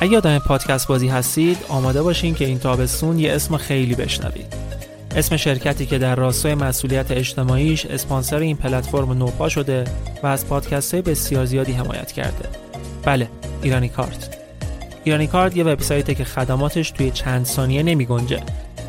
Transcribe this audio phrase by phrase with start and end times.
[0.00, 4.54] اگه آدم پادکست بازی هستید آماده باشین که این تابستون یه اسم خیلی بشنوید.
[5.16, 9.84] اسم شرکتی که در راستای مسئولیت اجتماعیش اسپانسر این پلتفرم نوپا شده
[10.22, 12.48] و از پادکست های بسیار زیادی حمایت کرده.
[13.04, 13.28] بله
[13.62, 14.36] ایرانی کارت.
[15.04, 18.42] ایرانی کارت یه وبسایته که خدماتش توی چند ثانیه نمی گنجه.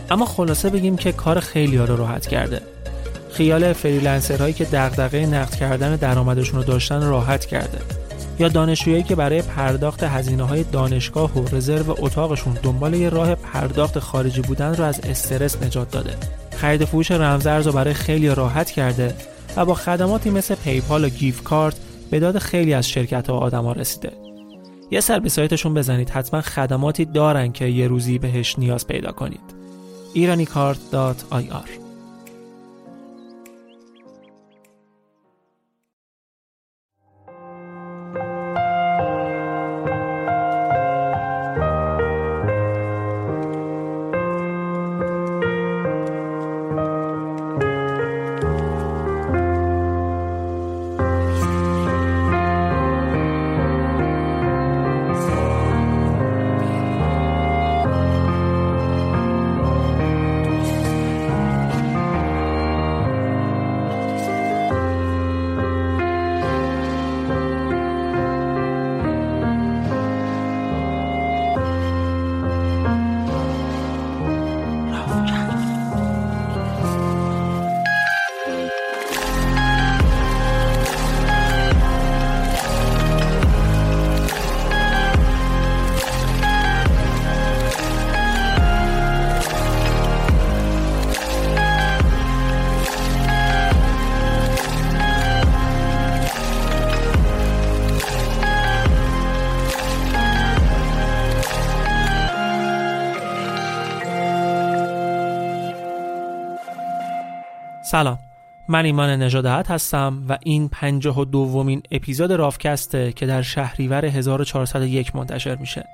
[0.10, 2.62] اما خلاصه بگیم که کار خیلی ها رو راحت کرده.
[3.32, 7.80] خیال freelancer هایی که دغدغه نقد کردن درآمدشون رو داشتن راحت کرده.
[8.40, 14.00] یا دانشجویی که برای پرداخت هزینه های دانشگاه و رزرو اتاقشون دنبال یه راه پرداخت
[14.00, 16.18] خارجی بودن رو از استرس نجات داده.
[16.58, 19.16] خرید فروش رمزارز رو برای خیلی راحت کرده
[19.56, 21.76] و با خدماتی مثل پیپال و گیف کارت
[22.12, 24.12] به داد خیلی از شرکت و آدما رسیده.
[24.92, 29.60] یه سر به سایتشون بزنید حتما خدماتی دارن که یه روزی بهش نیاز پیدا کنید.
[30.16, 31.89] iraniCard.ir
[107.92, 108.20] سلام.
[108.68, 115.16] من ایمان نژادهت هستم و این پنجاه و دومین اپیزود رافکسته که در شهریور 1401
[115.16, 115.88] منتشر میشه.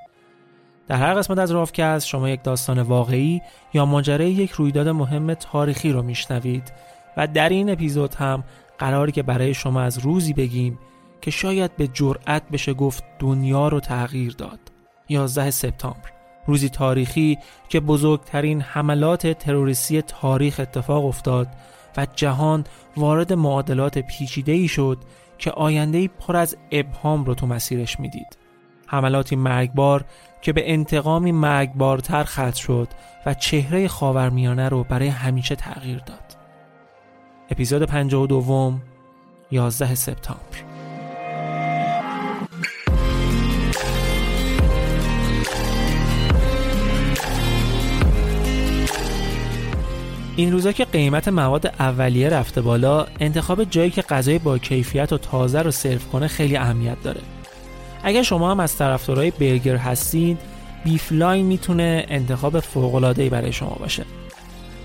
[0.88, 3.42] در هر قسمت از رافکست شما یک داستان واقعی
[3.74, 6.72] یا ماجرای یک رویداد مهم تاریخی رو میشنوید
[7.16, 8.44] و در این اپیزود هم
[8.78, 10.78] قراری که برای شما از روزی بگیم
[11.20, 14.60] که شاید به جرأت بشه گفت دنیا رو تغییر داد.
[15.08, 16.10] 11 سپتامبر.
[16.46, 21.48] روزی تاریخی که بزرگترین حملات تروریستی تاریخ اتفاق افتاد
[21.96, 22.64] و جهان
[22.96, 24.98] وارد معادلات پیچیده ای شد
[25.38, 28.38] که آینده پر از ابهام رو تو مسیرش می‌دید.
[28.86, 30.04] حملاتی مرگبار
[30.42, 32.88] که به انتقامی مرگبارتر ختم شد
[33.26, 36.36] و چهره خاورمیانه رو برای همیشه تغییر داد.
[37.50, 38.74] اپیزود 52
[39.50, 40.75] 11 سپتامبر
[50.36, 55.18] این روزا که قیمت مواد اولیه رفته بالا انتخاب جایی که غذای با کیفیت و
[55.18, 57.20] تازه رو سرو کنه خیلی اهمیت داره.
[58.02, 60.38] اگر شما هم از طرفدارای برگر هستید
[60.84, 64.04] Beef Line می‌تونه انتخاب فوق‌العاده‌ای برای شما باشه.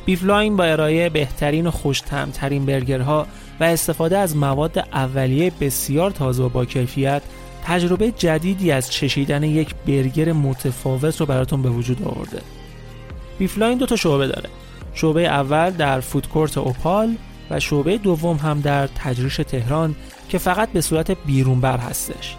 [0.06, 3.28] Beef Line با ارائه بهترین و خوش‌طعم‌ترین برگرها
[3.60, 7.22] و استفاده از مواد اولیه بسیار تازه و با کیفیت
[7.66, 12.42] تجربه جدیدی از چشیدن یک برگر متفاوت رو براتون به وجود آورده.
[13.40, 14.50] Beef Line دو تا شعبه داره.
[14.94, 17.16] شعبه اول در food court اوپال
[17.50, 19.96] و شعبه دوم هم در تجریش تهران
[20.30, 22.36] که فقط به صورت بیرونبر هستش.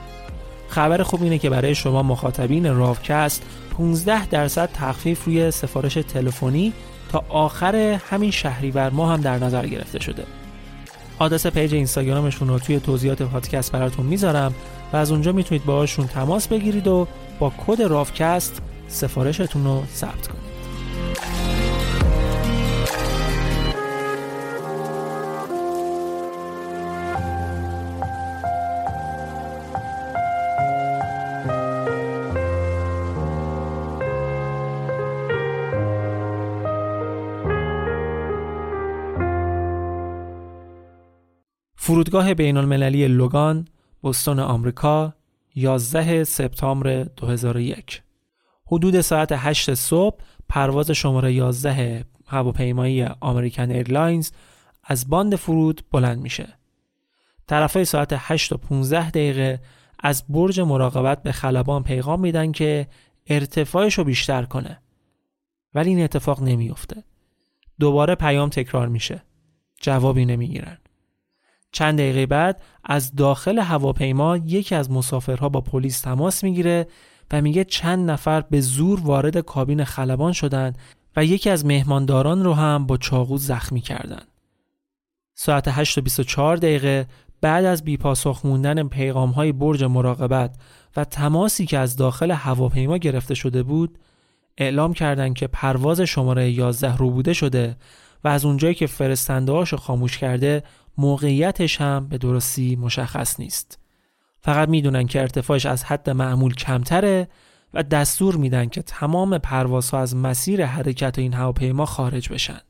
[0.69, 3.43] خبر خوب اینه که برای شما مخاطبین راوکست
[3.79, 6.73] 15 درصد تخفیف روی سفارش تلفنی
[7.09, 7.77] تا آخر
[8.11, 10.25] همین شهریور ماه هم در نظر گرفته شده.
[11.19, 14.55] آدرس page اینستاگرامشون رو توی توضیحات پادکست براتون می‌ذارم
[14.93, 17.07] و از اونجا می‌تونید باهاشون تماس بگیرید و
[17.39, 21.42] با کد راوکست سفارشتون رو ثبت کنید.
[41.93, 43.69] فرودگاه بین المللی لوگان
[44.05, 45.15] بوستون آمریکا
[45.55, 48.03] 11 سپتامبر 2001
[48.67, 50.17] حدود ساعت 8 صبح
[50.49, 54.31] پرواز شماره 11 هواپیمایی American Airlines
[54.85, 56.49] از باند فرود بلند میشه.
[57.47, 59.61] طرفای ساعت 8 و 15 دقیقه
[59.99, 62.87] از برج مراقبت به خلبان پیغام میدن که
[63.27, 64.79] ارتفاعش رو بیشتر کنه.
[65.75, 67.05] ولی این اتفاق نمیافته.
[67.81, 69.23] دوباره پیام تکرار میشه.
[69.81, 70.79] جوابی نمی‌گیرن.
[71.73, 76.87] چند دقیقه بعد از داخل هواپیما یکی از مسافرها با پلیس تماس می‌گیره
[77.33, 80.73] و میگه چند نفر به زور وارد کابین خلبان شدن
[81.17, 84.23] و یکی از مهمانداران رو هم با چاقو زخمی کردن.
[85.35, 87.07] ساعت 8 و 24 دقیقه
[87.41, 90.55] بعد از بیپاسخ موندن پیغام های برج مراقبت
[90.97, 93.99] و تماسی که از داخل هواپیما گرفته شده بود
[94.59, 97.77] اعلام کردند که پرواز شماره 11 رو بوده شده
[98.25, 100.63] و از اونجایی که فرستنده هاشو خاموش کرده
[100.99, 103.79] موقعیتش هم به درستی مشخص نیست.
[104.41, 107.29] فقط می‌دونن که ارتفاعش از حد معمول کمتره
[107.75, 112.61] و دستور میدن که تمام پروازها از مسیر حرکت این هواپیما خارج بشن.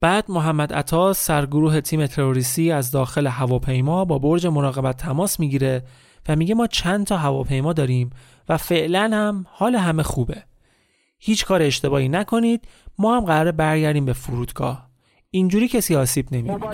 [0.00, 5.82] بعد محمد عطا سرگروه تیم تروریستی از داخل هواپیما با برج مراقبت تماس می‌گیره
[6.28, 8.10] و میگه ما چند تا هواپیما داریم
[8.48, 10.42] و فعلا هم حال همه خوبه.
[11.18, 12.68] هیچ کار اشتباهی نکنید
[12.98, 14.90] ما هم قرار برگردیم به فرودگاه.
[15.30, 16.66] اینجوری کسی آسیب نمی‌بینه.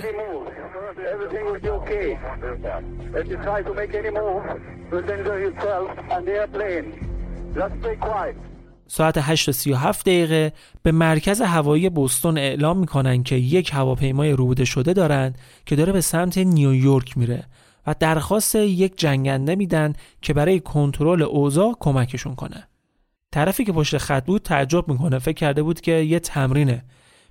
[8.88, 10.52] ساعت 8 و 37 دقیقه
[10.82, 15.34] به مرکز هوایی بوستون اعلام می‌کنن که یک هواپیمای روبوده شده دارن
[15.66, 17.44] که داره به سمت نیویورک میره
[17.86, 19.92] و درخواست یک جنگنده میدن
[20.22, 22.68] که برای کنترل اوضاع کمکشون کنه.
[23.32, 25.18] طرفی که پشت خط بود تعجب می‌کنه.
[25.18, 26.84] فکر کرده بود که یه تمرینه.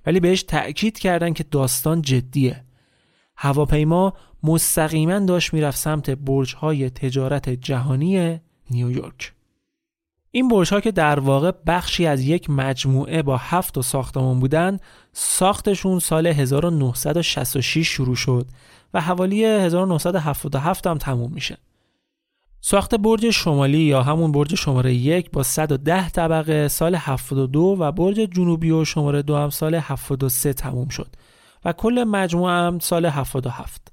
[0.06, 2.64] ولی بهش تأکید کردن که داستان جدیه.
[3.36, 4.12] هواپیما
[4.42, 8.40] مستقیما داشت می‌رفت سمت برج های تجارت جهانی
[8.70, 9.32] نیویورک.
[10.30, 14.78] این برج ها که در واقع بخشی از یک مجموعه با هفت ساختمان بودن
[15.12, 18.46] ساختشون سال 1966 شروع شد
[18.94, 21.58] و حوالی 1977 هم تموم میشه.
[22.60, 28.16] ساخت برج شمالی یا همون برج شماره یک با 110 طبقه سال 72 و برج
[28.16, 31.08] جنوبی و شماره دو هم سال 73 تموم شد
[31.64, 33.92] و کل مجموعه هم سال 77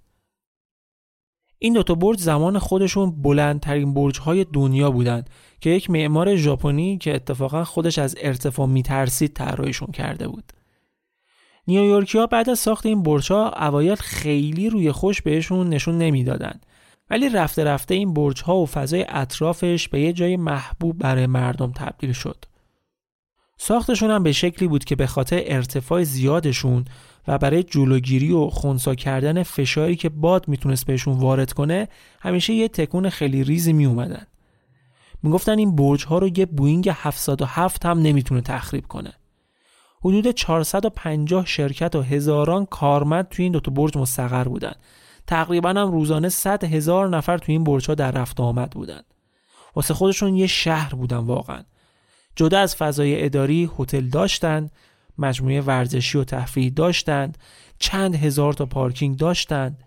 [1.60, 5.30] این دوتا برج زمان خودشون بلندترین برج های دنیا بودند
[5.62, 10.54] که یک معمار ژاپنی که اتفاقا خودش از ارتفاع میترسید طراحیشون کرده بود.
[11.68, 16.66] نیویورکیا بعد از ساخت این برج ها اوایل خیلی روی خوش بهشون نشون نمی‌دادند.
[17.10, 21.72] ولی رفته رفته این برج ها و فضای اطرافش به یه جای محبوب برای مردم
[21.72, 22.46] تبدیل شد.
[23.58, 26.86] ساختشون هم به شکلی بود که به خاطر ارتفاع زیادشون
[27.28, 31.88] و برای جلوگیری و خونسا کردن فشاری که باد می‌تونست بهشون وارد کنه
[32.22, 34.28] همیشه یه تکون خیلی ریزی می اومدن.
[35.24, 39.14] می‌گفتن این برج ها رو یه بوینگ 707 هم نمی‌تونه تخریب کنه.
[40.02, 44.74] حدود 450 شرکت و هزاران کارمند توی این دوتا برج مستقر بودن.
[45.28, 49.02] تقریبا هم روزانه 100 هزار نفر توی این برج ها در رفت آمد بودن.
[49.76, 51.64] واسه خودشون یه شهر بودن واقعا.
[52.36, 54.70] جدا از فضای اداری هتل داشتن
[55.18, 57.38] مجموعه ورزشی و تفریحی داشتند.
[57.80, 59.84] چند هزار تا پارکینگ داشتند.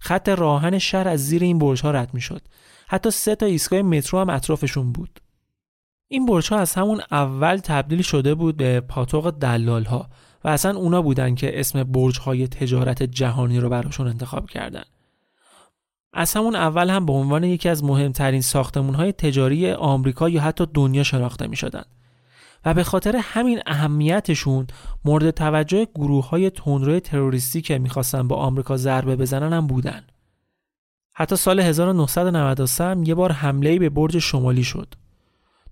[0.00, 2.42] خط راهن شهر از زیر این برج ها رد می شد
[2.88, 5.20] حتی سه تا ایستگاه مترو هم اطرافشون بود.
[6.08, 10.08] این برج ها از همون اول تبدیل شده بود به پاتوق دلال ها
[10.44, 14.84] و اصلا اونا بودن که اسم برج های تجارت جهانی رو براشون انتخاب کردن.
[16.12, 20.66] از همون اول هم به عنوان یکی از مهمترین ساختمون های تجاری آمریکا یا حتی
[20.74, 21.84] دنیا شناخته می شدن.
[22.66, 24.66] و به خاطر همین اهمیتشون
[25.04, 30.02] مورد توجه گروه های تندروی تروریستی که می‌خواستن با آمریکا ضربه بزنن هم بودن.
[31.14, 34.94] حتی سال 1993 یه بار حمله به برج شمالی شد.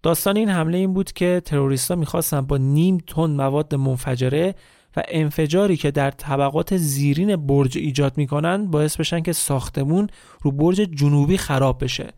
[0.02, 4.54] داستان این حمله این بود که تروریستا می‌خواستن با نیم تن مواد منفجره
[4.96, 10.08] و انفجاری که در طبقات زیرین برج ایجاد می‌کنن باعث بشن که ساختمون
[10.42, 12.08] رو برج جنوبی خراب بشه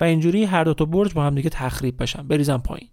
[0.00, 2.88] و اینجوری هر دو تا برج با هم دیگه تخریب بشن بریزن پایین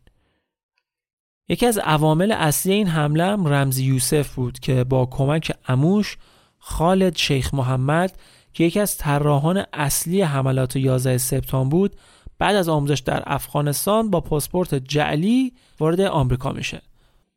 [1.49, 6.17] یکی از عوامل اصلی این حمله هم رمزی یوسف بود که با کمک اموش
[6.57, 8.17] خالد شیخ محمد
[8.53, 11.95] که یکی از طراحان اصلی حملات 11 سپتامبر بود
[12.39, 16.81] بعد از آموزش در افغانستان با پاسپورت جعلی وارد آمریکا میشه.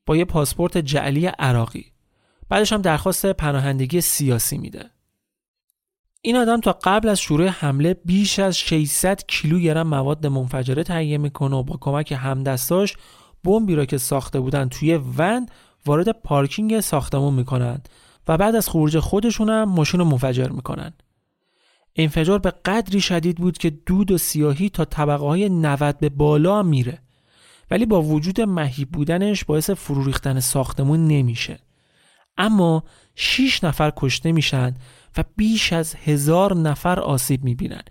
[0.07, 1.93] با یه پاسپورت جعلی عراقی.
[2.49, 4.91] بعدش هم درخواست پناهندگی سیاسی میده.
[6.23, 11.57] این آدم تا قبل از شروع حمله بیش از 600 کیلوگرم مواد منفجره تهیه می‌کنه
[11.57, 12.97] و با کمک همدستاش
[13.47, 15.47] بمبی را که ساخته بودن توی ون
[15.87, 17.81] وارد پارکینگ ساختمون می‌کنن
[18.29, 20.93] و بعد از خروج خودشون هم ماشین رو منفجر می‌کنن.
[21.97, 26.63] انفجار به قدری شدید بود که دود و سیاهی تا طبقه های 90 به بالا
[26.63, 26.99] میره.
[27.71, 31.59] ولی با وجود مهیب بودنش باعث فرو ریختن ساختمون نمیشه.
[32.39, 32.85] اما
[33.15, 34.75] 6 نفر کشته میشن
[35.17, 37.83] و بیش از هزار نفر آسیب می‌بینن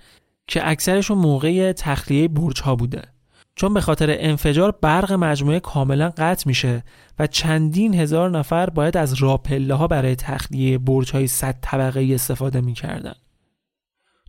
[0.48, 3.15] که اکثرشون موقع تخلیه برج ها بوده.
[3.56, 6.84] چون به خاطر انفجار برق مجموعه کاملا قطع میشه
[7.20, 12.62] و چندین هزار نفر باید از راپله ها برای تخلیه برج های 100 طبقه استفاده
[12.62, 13.16] می‌کردن.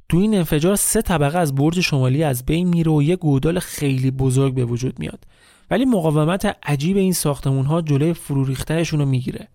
[0.08, 4.10] تو این انفجار سه طبقه از برج شمالی از بین میره و یه گودال خیلی
[4.10, 5.24] بزرگ به وجود میاد.
[5.70, 9.48] ولی مقاومت عجیب این ساختمون ها جلوی فرو ریختنشون رو می‌گیره.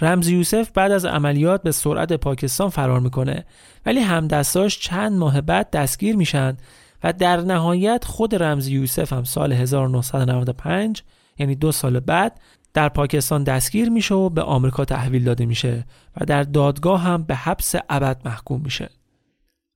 [0.00, 3.44] رمزی یوسف بعد از عملیات به سرعت پاکستان فرار می‌کنه
[3.86, 6.56] ولی همدستاش چند ماه بعد دستگیر میشن
[7.04, 11.02] و در نهایت خود رمزی یوسف هم سال 1995
[11.38, 12.40] یعنی دو سال بعد
[12.74, 15.84] در پاکستان دستگیر میشه و به آمریکا تحویل داده میشه
[16.16, 18.90] و در دادگاه هم به حبس ابد محکوم میشه.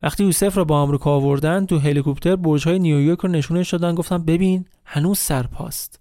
[0.03, 4.65] وقتی یوسف رو با آمریکا آوردن تو هلیکوپتر برج‌های نیویورک رو نشونش دادن گفتم ببین
[4.85, 6.01] هنوز سرپاست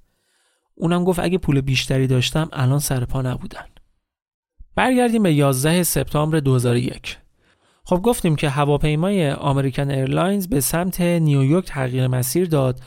[0.76, 3.66] اونم گفت اگه پول بیشتری داشتم الان سرپا نبودن.
[4.76, 7.18] برگردیم به 11 سپتامبر 2001
[7.86, 12.80] خب گفتیم که هواپیمای American Airlines به سمت نیویورک تغییر مسیر داد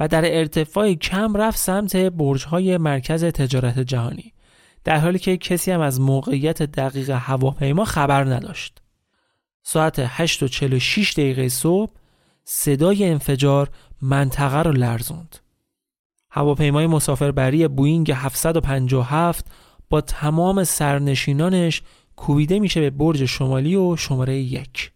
[0.00, 4.32] و در ارتفاع کم رفت سمت برج‌های مرکز تجارت جهانی
[4.84, 8.82] در حالی که کسی هم از موقعیت دقیق هواپیما خبر نداشت
[9.62, 11.92] ساعت 8 و 46 دقیقه صبح
[12.44, 13.70] صدای انفجار
[14.02, 15.36] منطقه رو لرزوند.
[16.30, 19.46] هواپیمای مسافربری بوینگ 757
[19.90, 21.82] با تمام سرنشینانش
[22.16, 24.92] کوبیده میشه به برج شمالی و شماره یک.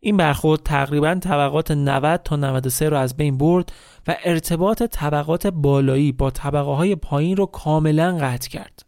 [0.00, 3.72] این برخورد تقریبا طبقات 90 تا 93 رو از بین برد
[4.06, 8.84] و ارتباط طبقات بالایی با طبقه های پایین رو کاملا قطع کرد.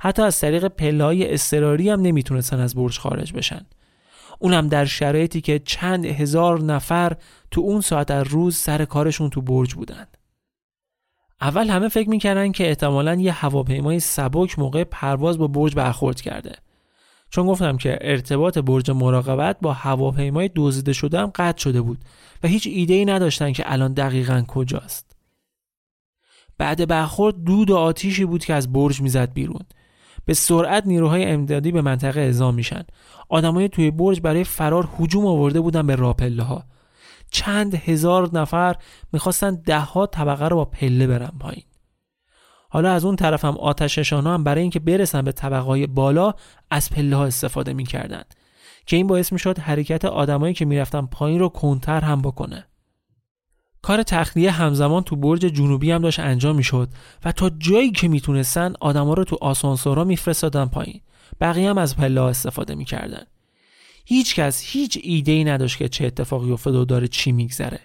[0.00, 1.38] حتی از طریق پله های
[1.88, 3.66] هم نمی‌تونستن از برج خارج بشن
[4.38, 7.16] اونم در شرایطی که چند هزار نفر
[7.50, 10.06] تو اون ساعت از روز سر کارشون تو برج بودن
[11.40, 16.52] اول همه فکر می‌کردن که احتمالا یه هواپیمای سبک موقع پرواز با برج برخورد کرده.
[17.30, 21.98] چون گفتم که ارتباط برج مراقبت با هواپیمای دزدیده شده هم قطع شده بود
[22.42, 25.16] و هیچ ایده ای نداشتن که الان دقیقا کجاست.
[26.58, 29.62] بعد برخورد دود و آتیشی بود که از برج می‌زد بیرون.
[30.24, 32.84] به سرعت نیروهای امدادی به منطقه اعزام میشن.
[33.28, 36.64] آدمای توی برج برای فرار هجوم آورده بودن به راپله ها
[37.30, 38.76] چند هزار نفر
[39.12, 41.64] می‌خواستن ده ها طبقه رو با پله برن پایین.
[42.68, 46.34] حالا از اون طرف هم آتش هم برای اینکه برسن به طبقه های بالا
[46.70, 48.22] از پله ها استفاده می‌کردن
[48.86, 52.66] که این باعث می‌شد حرکت آدمایی که می‌رفتن پایین رو کنتر هم بکنه.
[53.82, 56.88] کار تخلیه همزمان تو برج جنوبی هم داشت انجام می‌شد
[57.24, 61.00] و تا جایی که می‌تونستن آدما رو تو آسانسورا میفرستادن پایین.
[61.40, 63.22] بقیه هم از پله استفاده می‌کردن.
[64.04, 67.80] هیچ کس هیچ ایده ای نداشت که چه اتفاقی افتاده و داره چی میگذره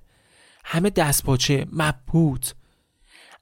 [0.65, 2.55] همه دستپاچه مبهوت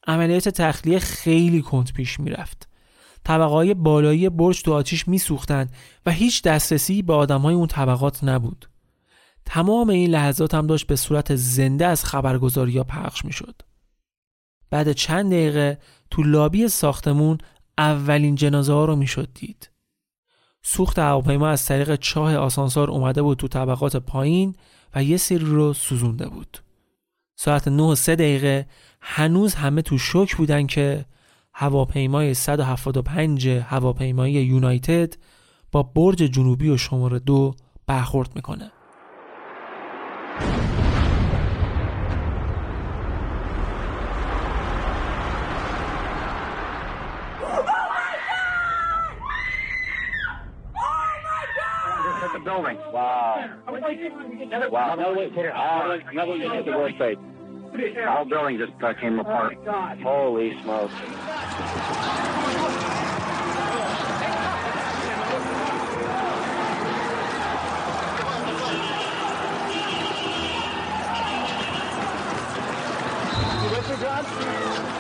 [0.08, 2.68] عملیات تخلیه خیلی کند پیش می‌رفت
[3.24, 5.74] طبقه های بالایی برج تو آتیش میسوختند
[6.06, 8.70] و هیچ دسترسی به آدم های اون طبقات نبود
[9.46, 13.62] تمام این لحظات هم داشت به صورت زنده از خبرگزاری ها پخش می شد.
[14.70, 15.80] بعد چند دقیقه
[16.12, 17.38] تو لابی ساختمون
[17.78, 19.70] اولین جنازه ها رو می شد دید.
[20.66, 24.56] سوخت هواپیما از طریق چاه آسانسور اومده بود تو طبقات پایین
[24.96, 26.58] و یه سری رو سوزونده بود.
[27.36, 28.66] ساعت 9 و 3 دقیقه
[29.02, 31.06] هنوز همه تو شوک بودن که
[31.54, 35.14] هواپیمای 175 هواپیمایی یونایتد
[35.72, 37.56] با برج جنوبی و شماره دو
[37.88, 38.72] برخورد می‌کنه.
[52.44, 52.78] building.
[52.92, 53.50] Wow.
[54.70, 54.94] Wow.
[54.94, 55.46] Another one hit.
[56.12, 56.72] Another one hit the
[58.08, 59.58] whole building just uh, came apart.
[59.66, 60.94] Oh Holy smokes.
[73.72, 74.93] What's your?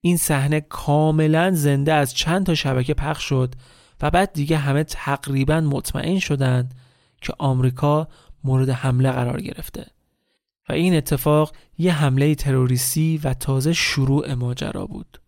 [0.00, 3.54] این صحنه کاملا زنده از چند تا شبکه پخش شد
[4.02, 6.74] و بعد دیگه همه تقریبا مطمئن شدند
[7.20, 8.08] که آمریکا
[8.44, 9.86] مورد حمله قرار گرفته
[10.68, 15.20] و این اتفاق یه حمله تروریستی و تازه شروع ماجرا بود.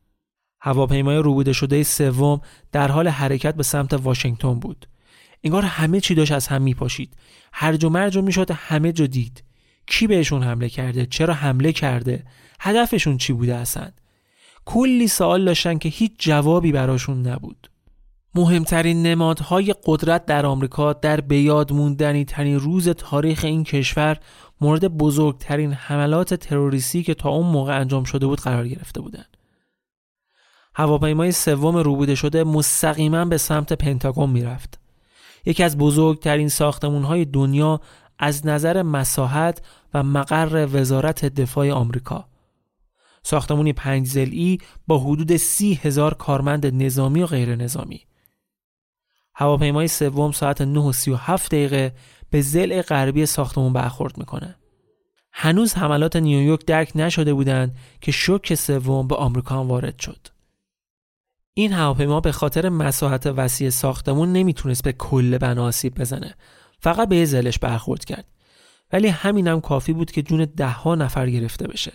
[0.65, 2.41] هواپیمای روبوده شده سوم
[2.73, 4.87] در حال حرکت به سمت واشنگتن بود.
[5.45, 7.15] انگار همه چی داشت از هم میپاشید.
[7.53, 9.45] هرج و مرج می‌شد همه جا دید.
[9.87, 12.25] کی بهشون حمله کرده؟ چرا حمله کرده؟
[12.61, 13.89] هدفشون چی بوده اصلا؟
[14.65, 17.71] کلی سوال داشتن که هیچ جوابی براشون نبود.
[18.35, 24.19] مهمترین نمادهای قدرت در آمریکا در بیاد موندنی ترین روز تاریخ این کشور
[24.61, 29.32] مورد بزرگترین حملات تروریستی که تا اون موقع انجام شده بود قرار گرفته بودند.
[30.75, 34.81] هواپیمای سوم روبوده شده مستقیما به سمت پنتاگون می‌رفت.
[35.47, 37.81] یکی از بزرگترین ساختمانهای دنیا
[38.19, 39.63] از نظر مساحت
[39.95, 42.29] و مقر وزارت دفاع آمریکا.
[43.23, 48.01] ساختمونی پنج زلی با حدود سی هزار کارمند نظامی و غیر نظامی.
[49.35, 51.93] هواپیمای سوم ساعت 9 و 37 دقیقه
[52.31, 54.57] به زل غربی ساختمون برخورد می‌کنه.
[55.33, 60.29] هنوز حملات نیویورک درک نشده بودند که شوک سوم به آمریکا وارد شد.
[61.55, 66.35] این هواپیما به خاطر مساحت وسیع ساختمون نمی‌تونست به کل بنا آسیب بزنه.
[66.79, 68.25] فقط به زلش برخورد کرد.
[68.93, 71.93] ولی همینم کافی بود که جون ده نفر گرفته بشه.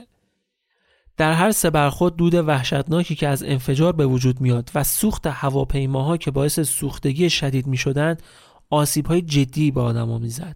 [1.18, 6.18] در هر سه برخورد دود وحشتناکی که از انفجار به وجود میاد و سوخت هواپیماها
[6.18, 8.24] که باعث سوختگی شدید می شدند
[8.70, 10.56] آسیب های جدی به آدما می‌زد.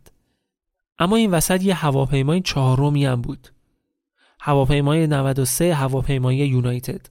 [1.00, 3.48] اما این وسط یه هواپیمای چهارمی هم بود.
[4.40, 7.06] هواپیمای 93 هواپیمای یونایتد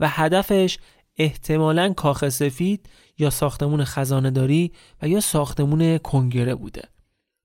[0.00, 0.78] و هدفش
[1.18, 6.82] احتمالا کاخ سفید یا ساختمون خزانه داری و یا ساختمون کنگره بوده.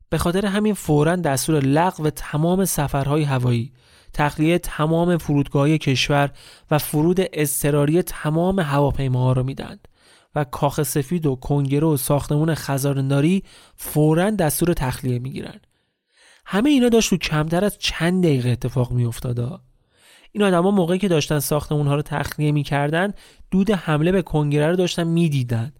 [0.09, 3.71] به خاطر همین فورا دستور لغو تمام سفرهای هوایی
[4.13, 6.31] تخلیه تمام فرودگاه کشور
[6.71, 9.87] و فرود اضطراری تمام هواپیماها رو میدند
[10.35, 13.43] و کاخ سفید و کنگره و ساختمون خزارنداری
[13.75, 15.59] فورا دستور تخلیه می‌گیرن
[16.45, 19.49] همه اینا داشت تو کمتر از چند دقیقه اتفاق میافتاده
[20.31, 23.13] این آدما موقعی که داشتن ساختمون ها رو تخلیه می‌کردن
[23.51, 25.71] دود حمله به کنگره رو داشتن می‌دیدن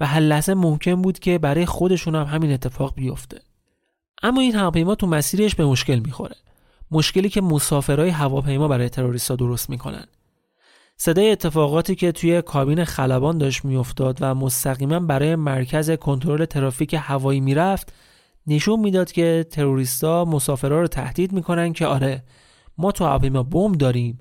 [0.00, 3.40] و هر لحظه ممکن بود که برای خودشون هم همین اتفاق بیفته.
[4.22, 6.36] اما این هواپیما تو مسیرش به مشکل می‌خوره.
[6.90, 10.04] مشکلی که مسافرهای هواپیما برای تروریستا درست می‌کنن.
[10.96, 17.40] صدای اتفاقاتی که توی کابین خلبان داشت میافتاد و مستقیما برای مرکز کنترل ترافیک هوایی
[17.40, 17.92] می‌رفت
[18.46, 22.22] نشون می‌داد که تروریستا مسافرها رو تهدید می‌کنن که آره
[22.80, 24.18] ما تو هواپیما بمب داریم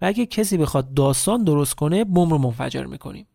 [0.00, 3.26] و اگه کسی بخواد داستان درست کنه بمب رو منفجر می‌کنیم.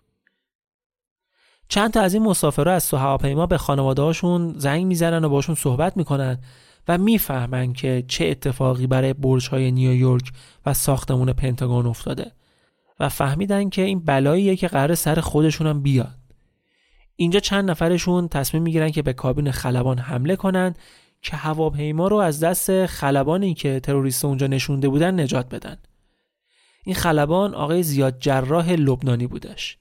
[1.69, 5.55] چند تا از این مسافرها از تو هواپیما به خانواده هاشون زنگ می‌زنن و باشون
[5.55, 6.39] صحبت می‌کنن
[6.87, 10.31] و می‌فهمن که چه اتفاقی برای برج های نیویورک
[10.65, 12.31] و ساختمون پنتاگون افتاده
[12.99, 16.17] و فهمیدن که این بلاییه که قرار سر خودشون هم بیاد.
[17.15, 20.73] اینجا چند نفرشون تصمیم می‌گیرن که به کابین خلبان حمله کنن
[21.21, 25.77] که هواپیما رو از دست خلبانی که تروریست اونجا نشونده بودن نجات بدن.
[26.83, 29.77] این خلبان آقای زیاد جراح لبنانی بودش.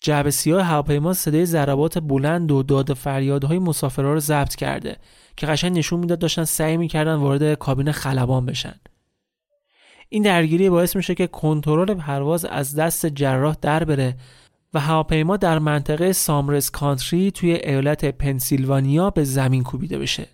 [0.00, 4.96] جعبه سیاه هواپیما صدای ضربات بلند و داد فریادهای مسافرها رو ضبط کرده
[5.36, 8.74] که قشنگ نشون می‌داد داشتن سعی می‌کردن وارد کابین خلبان بشن.
[10.08, 14.16] این درگیری باعث میشه که کنترل پرواز از دست جراح در بره
[14.74, 20.26] و هواپیما در منطقه سامرس کانتری توی ایالت پنسیلوانیا به زمین کوبیده بشه.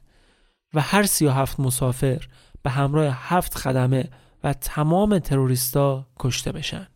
[0.75, 2.29] و هر 37 مسافر
[2.63, 4.11] به همراه هفت خدمه
[4.45, 6.89] و تمام تروریستا کشته بشن.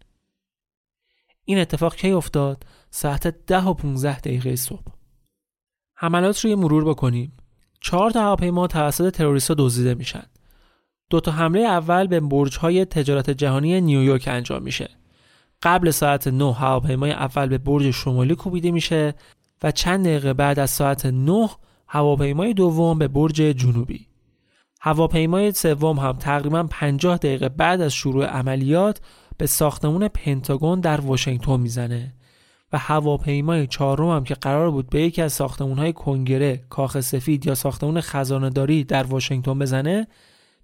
[1.45, 4.93] این اتفاق کی افتاد؟ ساعت ده و 15 دقیقه صبح.
[5.97, 7.37] حملات رو یه مرور بکنیم.
[7.81, 10.27] چهار تا هواپیما توسط تروریست‌ها دزدیده میشن.
[11.11, 14.91] دو تا حمله اول به برج‌های تجارت جهانی نیویورک انجام میشه.
[15.62, 19.15] قبل ساعت 9 هواپیمای اول به برج شمالی کوبیده میشه
[19.62, 21.49] و چند دقیقه بعد از ساعت 9
[21.88, 24.07] هواپیمای دوم به برج جنوبی.
[24.81, 29.01] هواپیمای سوم هم تقریبا 50 دقیقه بعد از شروع عملیات
[29.38, 32.14] به ساختمون پنتاگون در واشنگتن می‌زنه
[32.72, 37.55] و هواپیمای چهارم هم که قرار بود به یکی از های کنگره، کاخ سفید یا
[37.55, 40.07] ساختمون خزانهداری در واشنگتن بزنه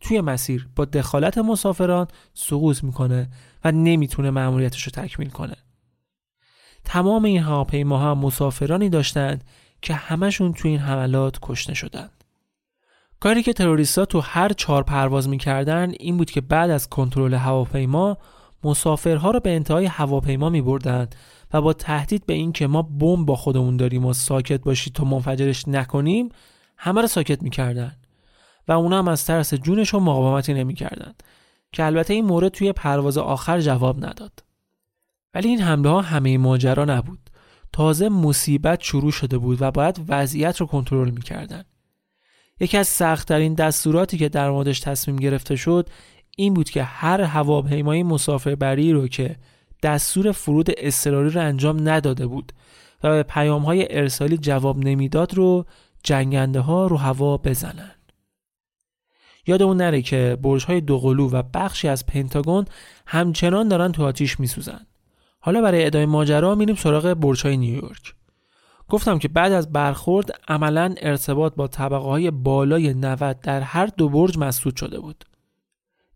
[0.01, 3.31] توی مسیر با دخالت مسافران سقوط می‌کنه
[3.65, 5.57] و نمی‌تونه مأموریتش رو تکمیل کنه
[6.85, 9.45] تمام این هواپیماها مسافرانی داشتند
[9.83, 12.25] که همشون توی این حملات کشته شدند
[13.21, 18.19] کاری که تروریستا تو هر چهار پرواز می‌کردن این بود که بعد از کنترل هواپیما
[18.65, 21.15] مسافرها رو به انتهای هواپیما میبردند
[21.53, 25.05] و با تهدید به این که ما بمب با خودمون داریم و ساکت باشید تا
[25.05, 26.29] منفجرش نکنیم
[26.77, 27.97] همه رو ساکت می‌کردن.
[28.69, 31.13] و اونا هم از ترس جونشون مقاومتی نمی‌کردن
[31.73, 34.45] که البته این مورد توی پرواز آخر جواب نداد.
[35.35, 37.31] ولی این حمله ها همه ماجرا نبود.
[37.73, 41.65] تازه مصیبت شروع شده بود و باید وضعیت رو کنترل می‌کردن.
[42.61, 45.89] یکی از سختترین دستوراتی که در موردش تصمیم گرفته شد
[46.37, 49.37] این بود که هر هواپیمای مسافربری رو که
[49.83, 52.53] دستور فرود اضطراری رو انجام نداده بود
[53.03, 55.67] و به پیام های ارسالی جواب نمی‌داد رو
[56.05, 57.95] جنگنده ها رو هوا بزنن.
[59.47, 62.65] یادمون نره که برج های دوقلو و بخشی از پنتاگون
[63.07, 64.87] همچنان دارن تو آتیش میسوزن.
[65.45, 68.15] حالا برای ادامه ماجرا میریم سراغ برج های نیویورک
[68.89, 74.09] گفتم که بعد از برخورد عملا ارتباط با طبقه های بالای 90 در هر دو
[74.09, 75.25] برج مسدود شده بود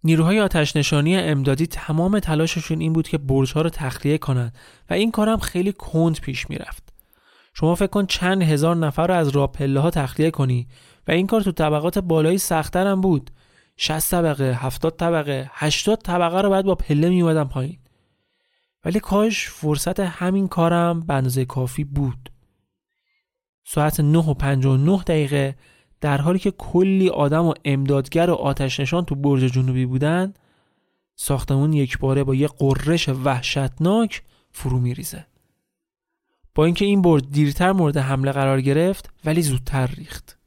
[0.04, 4.54] نیروهای آتش نشانی امدادی تمام تلاششون این بود که برج ها رو تخلیه کنند
[4.90, 6.92] و این کارم خیلی کند پیش می‌رفت.
[7.54, 10.66] شما فکر کن چند هزار نفر رو از راه پله ها تخلیه کنی
[11.08, 13.30] و این کار تو طبقات بالایی سختتر هم بود.
[13.76, 17.78] 60 طبقه، 70 طبقه، 80 طبقه رو باید با پله می پایین.
[18.86, 22.32] ولی کاش فرصت همین کارم به اندازه کافی بود.
[23.64, 25.56] ساعت 9 و 59 دقیقه
[26.00, 30.34] در حالی که کلی آدم و امدادگر و آتش نشان تو برج جنوبی بودن
[31.16, 35.26] ساختمون یک باره با یه قررش وحشتناک فرو میریزه
[36.54, 40.38] با اینکه این برج دیرتر مورد حمله قرار گرفت ولی زودتر ریخت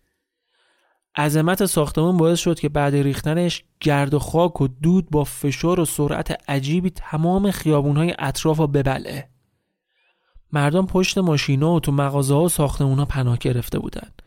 [1.15, 5.86] عظمت ساختمون باعث شد که بعد ریختنش گرد و خاک و دود با فشار و
[5.86, 9.30] سرعت عجیبی تمام خیابونهای اطراف رو ببلعه
[10.52, 14.22] مردم پشت ماشینا و تو مغازه ها و ساختمون ها پناه گرفته بودند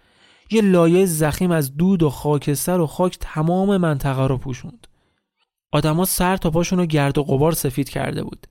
[0.51, 4.87] یه لایه زخیم از دود و خاکستر و خاک تمام منطقه رو پوشوند.
[5.73, 8.47] آدما سر تا پاشون رو گرد و غبار سفید کرده بود.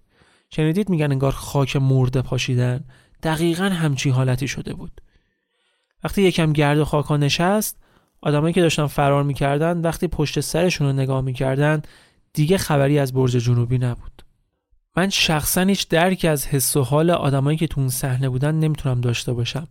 [0.49, 2.83] شنیدید میگن انگار خاک مرده پاشیدن
[3.23, 5.01] دقیقا همچی حالتی شده بود.
[6.03, 7.77] وقتی یکم گرد و خاک ها نشست
[8.21, 11.81] آدمایی که داشتن فرار می‌کردن وقتی پشت سرشون رو نگاه می‌کردن
[12.33, 14.21] دیگه خبری از برج جنوبی نبود.
[14.97, 19.01] من شخصا هیچ درکی از حس و حال آدمایی که تو اون صحنه بودن نمی‌تونم
[19.01, 19.67] داشته باشم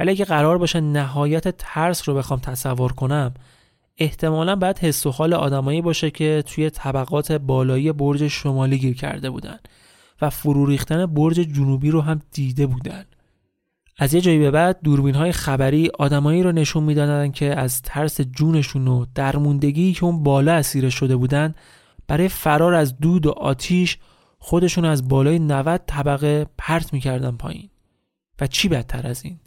[0.00, 3.34] ولی اگه قرار باشه نهایت ترس رو بخوام تصور کنم
[3.98, 9.30] احتمالا باید حس و حال آدمایی باشه که توی طبقات بالایی برج شمالی گیر کرده
[9.30, 9.58] بودن
[10.22, 13.04] و فرو ریختن برج جنوبی رو هم دیده بودن
[13.98, 18.20] از یه جایی به بعد دوربین های خبری آدمایی رو نشون می‌دادن که از ترس
[18.20, 21.54] جونشون و درموندگی که اون بالا اسیر شده بودن
[22.06, 23.98] برای فرار از دود و آتیش
[24.38, 27.68] خودشون از بالای 90 طبقه پرت می‌کردن پایین.
[28.40, 29.40] و چی بدتر از این؟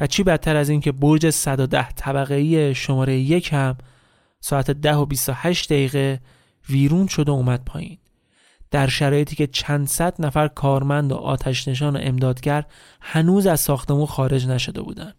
[0.00, 3.76] و چی بدتر از این که برج 110 طبقه ای شماره یک هم
[4.40, 6.20] ساعت 10 و 28 دقیقه
[6.68, 7.98] ویرون شد و اومد پایین.
[8.70, 12.64] در شرایطی که چند صد نفر کارمند و آتش نشان و امدادگر
[13.00, 15.14] هنوز از ساختمون خارج نشده بودند.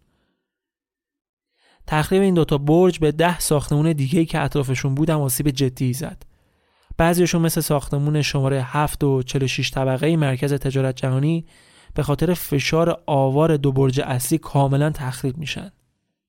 [1.87, 6.23] تخریب این دوتا برج به ده ساختمون دیگه که اطرافشون بود هم آسیب جدی زد.
[6.97, 11.45] بعضیشون مثل ساختمون شماره 7 و 46 طبقه مرکز تجارت جهانی
[11.93, 15.71] به خاطر فشار آوار دو برج اصلی کاملا تخریب میشن.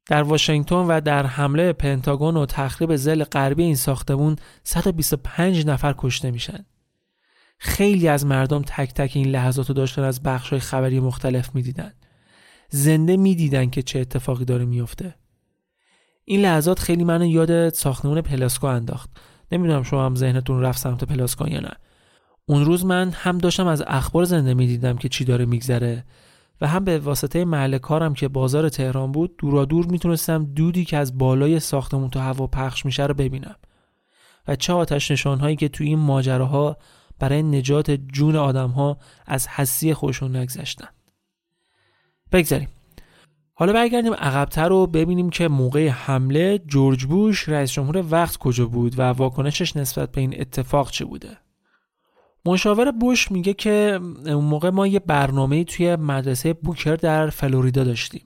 [0.06, 6.30] در واشنگتن و در حمله پنتاگون و تخریب ضلع غربی این ساختمون 125 نفر کشته
[6.30, 6.64] میشن.
[7.58, 11.92] خیلی از مردم تک تک این لحظات رو داشتن از بخش های خبری مختلف می‌دیدن.
[12.68, 15.14] زنده می‌دیدن که چه اتفاقی داره میفته.
[16.24, 19.10] این لحظات خیلی منو یاد ساختمون پلاسکو انداخت.
[19.52, 21.72] نمی‌دونم شما هم ذهنتون رفت سمت پلاسکو یا نه.
[22.46, 26.04] اون روز من هم داشتم از اخبار زنده می‌دیدم که چی داره میگذره
[26.60, 30.96] و هم به واسطه محل کارم که بازار تهران بود دورا دور می‌تونستم دودی که
[30.96, 33.56] از بالای ساختمون تو هوا پخش میشه رو ببینم
[34.48, 36.76] و چه آتش نشانهایی که توی این ماجراها
[37.18, 40.88] برای نجات جون آدمها از حسی خودشون نگذشتن
[42.32, 42.68] بگذاریم
[43.54, 48.98] حالا برگردیم عقبتر رو ببینیم که موقع حمله جورج بوش رئیس جمهور وقت کجا بود
[48.98, 51.38] و واکنشش نسبت به این اتفاق چه بوده
[52.44, 58.22] مشاور بوش میگه که اون موقع ما یه برنامه توی مدرسه بوکر در فلوریدا داشتیم.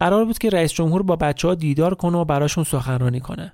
[0.00, 3.52] قرار بود که رئیس جمهور با بچه ها دیدار کنه و براشون سخنرانی کنه.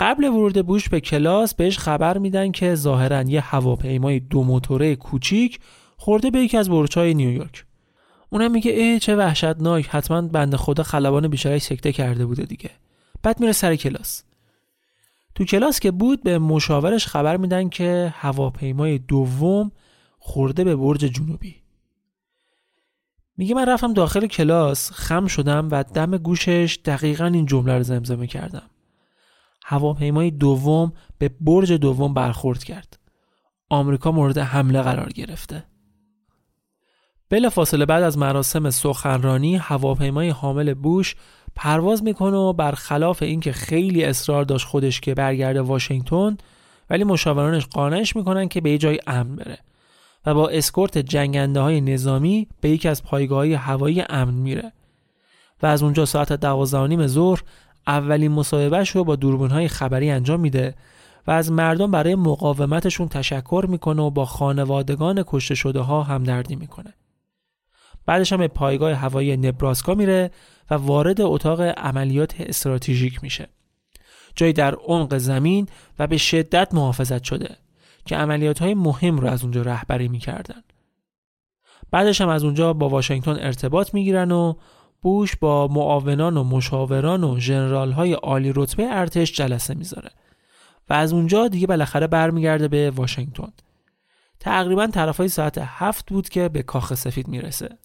[0.00, 5.60] قبل ورود بوش به کلاس بهش خبر میدن که ظاهرا یه هواپیمای دو موتوره کوچیک
[5.96, 7.64] خورده به یکی از برج‌های نیویورک.
[8.30, 12.70] اونم میگه ای چه وحشتناک حتما بنده خدا خلبان بیچاره سکته کرده بوده دیگه.
[13.22, 14.22] بعد میره سر کلاس.
[15.34, 19.72] تو کلاس که بود به مشاورش خبر میدن که هواپیمای دوم
[20.18, 21.56] خورده به برج جنوبی
[23.36, 28.26] میگه من رفتم داخل کلاس خم شدم و دم گوشش دقیقا این جمله رو زمزمه
[28.26, 28.70] کردم
[29.70, 32.98] هواپیمای دوم به برج دوم برخورد کرد.
[33.70, 35.64] آمریکا مورد حمله قرار گرفته.
[37.30, 41.16] بلا فاصله بعد از مراسم سخنرانی هواپیمای حامل بوش
[41.56, 46.36] پرواز می‌کنه و برخلاف اینکه خیلی اصرار داشت خودش که برگرده واشنگتن
[46.90, 49.58] ولی مشاورانش قانعش می‌کنن که به یه جای امن بره
[50.26, 54.72] و با اسکورت جنگنده های نظامی به یکی از پایگاه های هوایی امن میره.
[55.62, 57.42] و از اونجا ساعت دوازده نیم ظهر
[57.88, 60.74] اولین مصاحبهش رو با دوربین های خبری انجام میده
[61.26, 66.94] و از مردم برای مقاومتشون تشکر می‌کنه و با خانوادگان کشته شده ها همدردی می‌کنه.
[68.06, 70.30] بعدش هم به پایگاه هوایی نبراسکا میره
[70.70, 73.48] و وارد اتاق عملیات استراتژیک میشه.
[74.36, 77.56] جایی در عمق زمین و به شدت محافظت شده
[78.06, 80.62] که عملیات های مهم رو از اونجا رهبری می‌کردن.
[81.90, 84.54] بعدش هم از اونجا با واشنگتن ارتباط می‌گیرن و
[85.02, 90.10] بوش با معاونان و مشاوران و ژنرال های عالی رتبه ارتش جلسه می‌ذاره
[90.88, 93.52] و از اونجا دیگه بالاخره برمیگرده به واشنگتن.
[94.40, 97.78] تقریبا طرفای ساعت هفت بود که به کاخ سفید می‌رسه.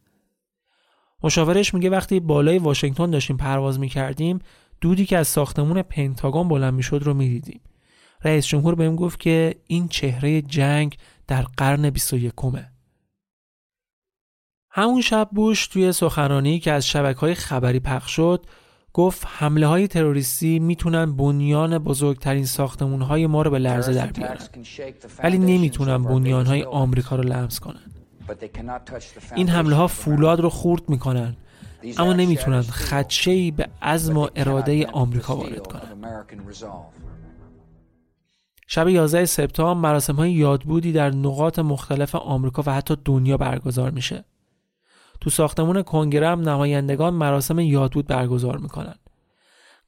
[1.24, 4.40] مشاورش میگه وقتی بالای واشنگتن داشتیم پرواز می‌کردیم
[4.82, 7.62] دودی که از ساختمون پنتاگون بلند می‌شد رو می‌دیدیم.
[8.24, 10.98] رئیس جمهور بهم گفت که این چهره جنگ
[11.28, 12.34] در قرن 21
[14.76, 18.46] همون شب بوش توی سخنرانی که از شبکه های خبری پخش شد
[18.94, 24.38] گفت حمله های تروریستی می‌تونن بنیان بزرگترین ساختمون های ما رو به لرزه در بیارن.
[25.24, 27.80] ولی نمی‌تونن بنیان های آمریکا رو لمس کنن.
[29.36, 31.36] این حمله ها فولاد رو خورد می‌کنن.
[31.98, 35.82] اما نمی‌تونن خدشه به عزم و اراده آمریکا وارد کنن.
[38.68, 44.26] شب 11 سپتامبر مراسم های یادبودی در نقاط مختلف آمریکا و حتی دنیا برگزار میشه.
[45.24, 48.96] تو ساختمون کنگره هم نمایندگان مراسم یادبود برگزار می‌کنن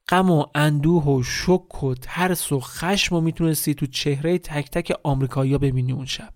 [0.08, 4.92] غم و اندوه و شک و ترس و خشم و می‌تونستی تو چهره تک تک
[5.02, 6.32] آمریکایی‌ها ببینی اون شب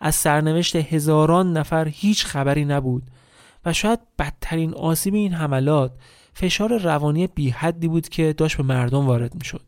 [0.00, 3.02] از سرنوشت هزاران نفر هیچ خبری نبود
[3.66, 5.92] و شاید بدترین آسیب این حملات
[6.34, 9.64] فشار روانی بی حدی بود که داشت به مردم وارد می‌شد.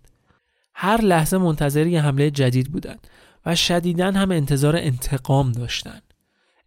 [0.75, 3.07] هر لحظه منتظر یه حمله جدید بودند
[3.47, 6.03] و شدیدن هم انتظار انتقام داشتند.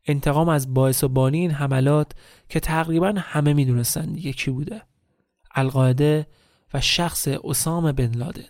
[0.06, 2.12] انتقام از باعث و بانی این حملات
[2.50, 4.82] که تقریبا همه می‌دونستن دیگه کی بوده.
[5.56, 6.28] القاعده
[6.74, 8.50] و شخص اسام بن لادن.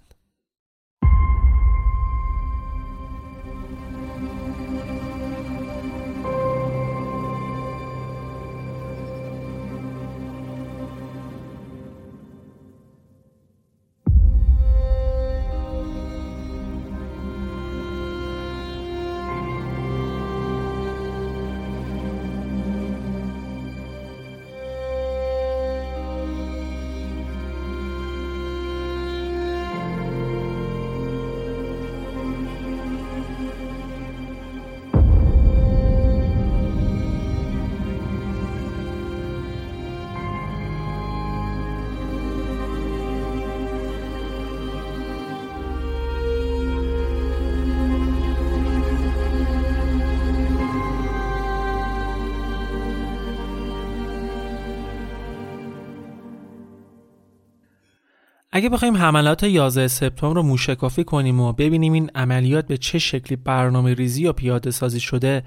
[58.51, 63.35] اگه بخوایم حملات 11 سپتامبر رو موشکافی کنیم و ببینیم این عملیات به چه شکلی
[63.35, 65.43] برنامه ریزی یا پیاده سازی شده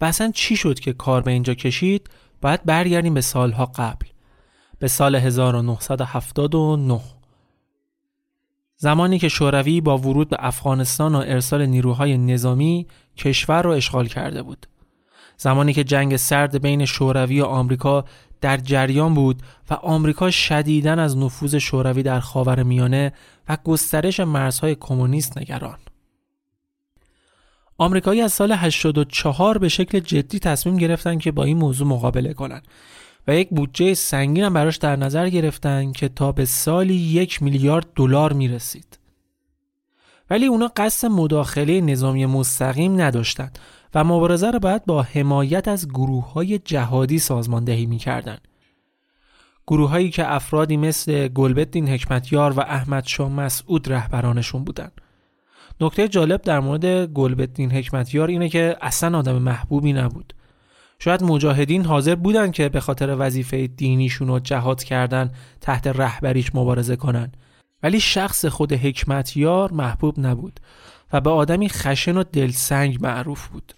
[0.00, 4.06] و اصلا چی شد که کار به اینجا کشید باید برگردیم به سالها قبل
[4.78, 7.00] به سال 1979
[8.76, 14.42] زمانی که شوروی با ورود به افغانستان و ارسال نیروهای نظامی کشور را اشغال کرده
[14.42, 14.66] بود.
[15.36, 18.04] زمانی که جنگ سرد بین شوروی و آمریکا
[18.40, 23.12] در جریان بود و آمریکا شدیداً از نفوذ شوروی در خاور میانه
[23.48, 25.78] و گسترش مرزهای کمونیست نگران.
[27.78, 32.68] آمریکایی از سال 84 به شکل جدی تصمیم گرفتن که با این موضوع مقابله کنند
[33.28, 37.86] و یک بودجه سنگین هم براش در نظر گرفتن که تا به سالی یک میلیارد
[37.96, 38.98] دلار می رسید.
[40.30, 43.58] ولی اونا قصد مداخله نظامی مستقیم نداشتند
[43.94, 48.38] و مبارزه را باید با حمایت از گروه های جهادی سازماندهی می کردن.
[49.66, 54.90] گروه هایی که افرادی مثل گلبدین حکمتیار و احمد شاه مسعود رهبرانشون بودن.
[55.80, 60.34] نکته جالب در مورد گلبدین حکمتیار اینه که اصلا آدم محبوبی نبود.
[60.98, 66.96] شاید مجاهدین حاضر بودن که به خاطر وظیفه دینیشون و جهاد کردن تحت رهبریش مبارزه
[66.96, 67.32] کنن
[67.82, 70.60] ولی شخص خود حکمتیار محبوب نبود
[71.12, 73.74] و به آدمی خشن و دلسنگ معروف بود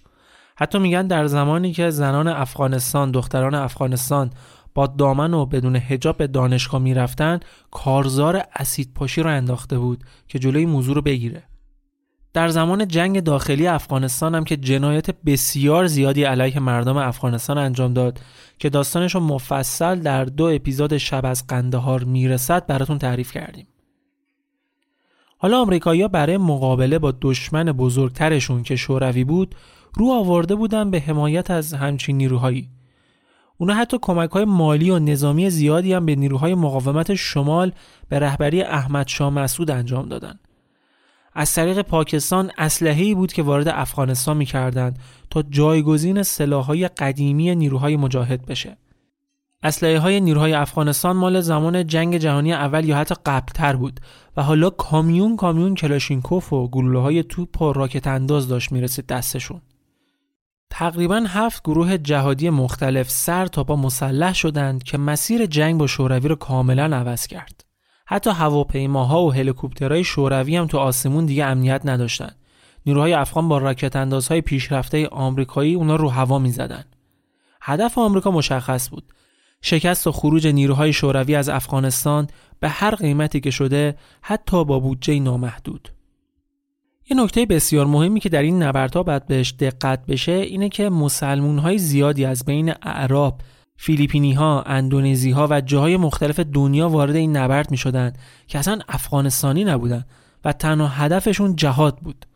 [0.60, 4.30] حتی میگن در زمانی که زنان افغانستان دختران افغانستان
[4.74, 10.38] با دامن و بدون هجاب به دانشگاه می‌رفتن کارزار اسید پاشی رو انداخته بود که
[10.38, 11.42] جلوی موضوع رو بگیره.
[12.32, 18.20] در زمان جنگ داخلی افغانستان هم که جنایت بسیار زیادی علیه مردم افغانستان انجام داد
[18.58, 23.66] که داستانش رو مفصل در دو اپیزود شب از قندهار می‌رسد براتون تعریف کردیم.
[25.38, 29.54] حالا آمریکایی‌ها برای مقابله با دشمن بزرگترشون که شوروی بود
[29.94, 32.68] رو آورده بودن به حمایت از همچین نیروهایی
[33.60, 37.72] اونا حتی کمک های مالی و نظامی زیادی هم به نیروهای مقاومت شمال
[38.08, 40.38] به رهبری احمد شاه مسعود انجام دادن.
[41.34, 44.98] از طریق پاکستان اسلحه‌ای بود که وارد افغانستان می‌کردند
[45.30, 48.76] تا جایگزین سلاح‌های قدیمی نیروهای مجاهد بشه.
[49.62, 54.00] اسلحه های نیروهای افغانستان مال زمان جنگ جهانی اول یا حتی قبلتر بود
[54.36, 59.60] و حالا کامیون کامیون کلاشینکوف و گلوله های توپ و راکت انداز داشت می‌رسید دستشون.
[60.70, 66.28] تقریبا هفت گروه جهادی مختلف سر تا با مسلح شدند که مسیر جنگ با شوروی
[66.28, 67.64] رو کاملا عوض کرد.
[68.06, 72.36] حتی هواپیماها و هلیکوپترهای شوروی هم تو آسمون دیگه امنیت نداشتند.
[72.86, 76.84] نیروهای افغان با راکت اندازهای پیشرفته آمریکایی اونا رو هوا می‌زدن.
[77.62, 79.12] هدف آمریکا مشخص بود.
[79.62, 82.26] شکست و خروج نیروهای شوروی از افغانستان
[82.60, 85.88] به هر قیمتی که شده حتی با بودجه نامحدود.
[87.10, 91.58] یه نکته بسیار مهمی که در این نبردها باید بهش دقت بشه اینه که مسلمون
[91.58, 93.40] های زیادی از بین اعراب،
[93.76, 98.12] فیلیپینی ها، اندونزی ها و جاهای مختلف دنیا وارد این نبرد می شدن
[98.46, 100.04] که اصلا افغانستانی نبودن
[100.44, 102.26] و تنها هدفشون جهاد بود.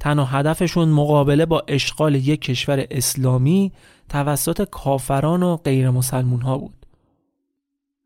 [0.00, 3.72] تنها هدفشون مقابله با اشغال یک کشور اسلامی
[4.08, 6.77] توسط کافران و غیر مسلمون ها بود.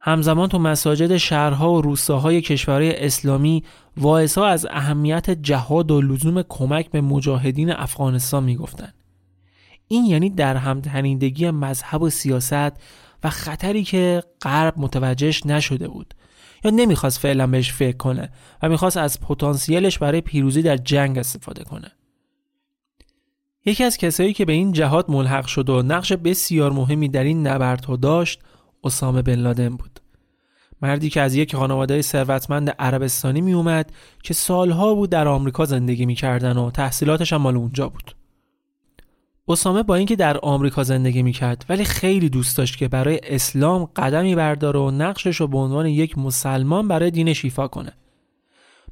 [0.04, 3.64] همزمان تو مساجد شهرها و روستاهای کشورهای اسلامی
[3.96, 8.94] واعظها از اهمیت جهاد و لزوم کمک به مجاهدین افغانستان می‌گفتند.
[9.88, 12.72] این یعنی در همتنیدگی مذهب و سیاست
[13.24, 16.14] و خطری که غرب متوجهش نشده بود
[16.64, 18.30] یا نمی‌خواست فعلا بهش فکر کنه
[18.62, 21.92] و می‌خواست از پتانسیلش برای پیروزی در جنگ استفاده کنه.
[23.66, 27.46] یکی از کسایی که به این جهاد ملحق شد و نقش بسیار مهمی در این
[27.46, 28.40] نبردها داشت
[28.84, 30.00] اسامه بن لادن بود.
[30.82, 33.92] مردی که از یک خانواده ثروتمند عربستانی می اومد
[34.22, 38.16] که سالها بود در آمریکا زندگی می‌کردن و تحصیلاتش هم مال اونجا بود.
[39.48, 44.34] اسامه با اینکه در آمریکا زندگی می‌کرد ولی خیلی دوست داشت که برای اسلام قدمی
[44.34, 47.92] برداره و نقشش رو به عنوان یک مسلمان برای دین شیفا کنه.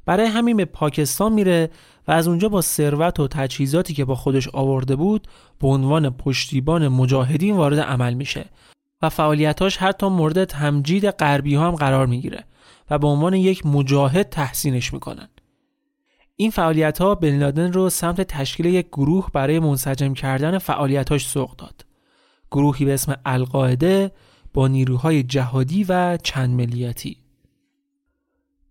[0.05, 1.69] برای همین به پاکستان میره
[2.07, 5.27] و از اونجا با ثروت و تجهیزاتی که با خودش آورده بود
[5.59, 8.45] به عنوان پشتیبان مجاهدین وارد عمل میشه.
[9.01, 12.45] و فعالیتاش حتی مورد تمجید غربی ها هم قرار می‌گیره
[12.89, 15.29] و به عنوان یک مجاهد تحسینش می‌کنن.
[16.35, 21.55] این فعالیت ها بن لادن رو سمت تشکیل یک گروه برای منسجم کردن فعالیتاش سوق
[21.55, 21.85] داد.
[22.51, 24.11] گروهی به اسم القاعده
[24.53, 27.17] با نیروهای جهادی و چند ملیتی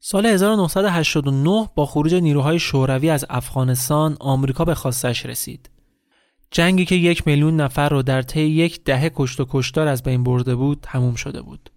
[0.00, 5.70] سال 1989 با خروج نیروهای شوروی از افغانستان آمریکا به خواستش رسید.
[6.50, 10.24] جنگی که یک میلیون نفر رو در طی یک دهه کشت و کشتار از بین
[10.24, 11.70] برده بود تموم شده بود.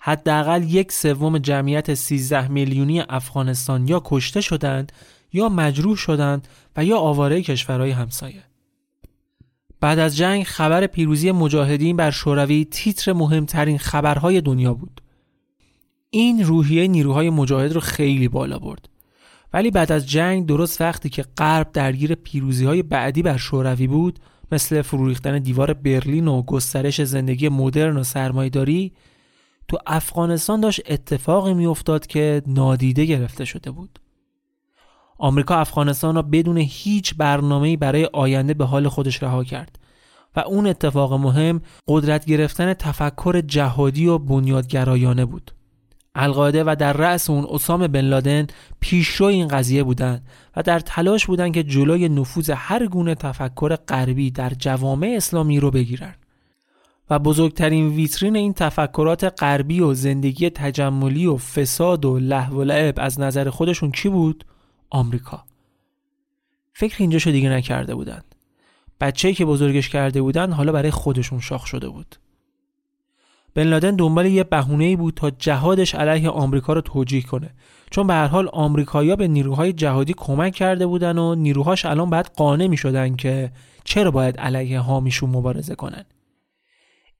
[0.00, 4.92] حداقل یک سوم جمعیت 13 میلیونی افغانستان یا کشته شدند
[5.32, 8.42] یا مجروح شدند و یا آواره کشورهای همسایه.
[9.80, 15.00] بعد از جنگ خبر پیروزی مجاهدین بر شوروی تیتر مهمترین خبرهای دنیا بود.
[16.10, 18.88] این روحیه نیروهای مجاهد رو خیلی بالا برد.
[19.52, 24.18] ولی بعد از جنگ درست وقتی که غرب درگیر پیروزی های بعدی بر شوروی بود
[24.52, 28.92] مثل فروریختن دیوار برلین و گسترش زندگی مدرن و سرمایداری
[29.68, 33.98] تو افغانستان داشت اتفاقی میافتاد که نادیده گرفته شده بود.
[35.18, 39.78] آمریکا افغانستان را بدون هیچ برنامه‌ای برای آینده به حال خودش رها کرد
[40.36, 45.50] و اون اتفاق مهم قدرت گرفتن تفکر جهادی و بنیادگرایانه بود.
[46.14, 48.46] القاعده و در رأس اون اسام بن لادن
[48.80, 50.22] پیشرو این قضیه بودند
[50.56, 55.70] و در تلاش بودند که جلوی نفوذ هر گونه تفکر غربی در جوامع اسلامی رو
[55.70, 56.14] بگیرن
[57.10, 62.94] و بزرگترین ویترین این تفکرات غربی و زندگی تجملی و فساد و لهو و لعب
[62.98, 64.44] از نظر خودشون کی بود؟
[64.90, 65.44] آمریکا.
[66.72, 68.34] فکر اینجاشو دیگه نکرده بودند.
[69.00, 72.16] بچه‌ای که بزرگش کرده بودن حالا برای خودشون شاخ شده بود.
[73.54, 77.50] بن لادن دنبال یه بهونه بود تا جهادش علیه آمریکا رو توجیه کنه
[77.90, 82.30] چون به هر حال آمریکایی‌ها به نیروهای جهادی کمک کرده بودن و نیروهاش الان باید
[82.36, 83.52] قانع می شدن که
[83.84, 86.04] چرا باید علیه حامیشون مبارزه کنن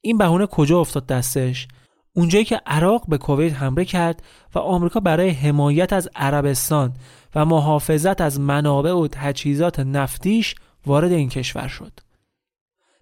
[0.00, 1.68] این بهونه کجا افتاد دستش
[2.14, 4.22] اونجایی که عراق به کویت حمله کرد
[4.54, 6.92] و آمریکا برای حمایت از عربستان
[7.34, 10.54] و محافظت از منابع و تجهیزات نفتیش
[10.86, 11.92] وارد این کشور شد.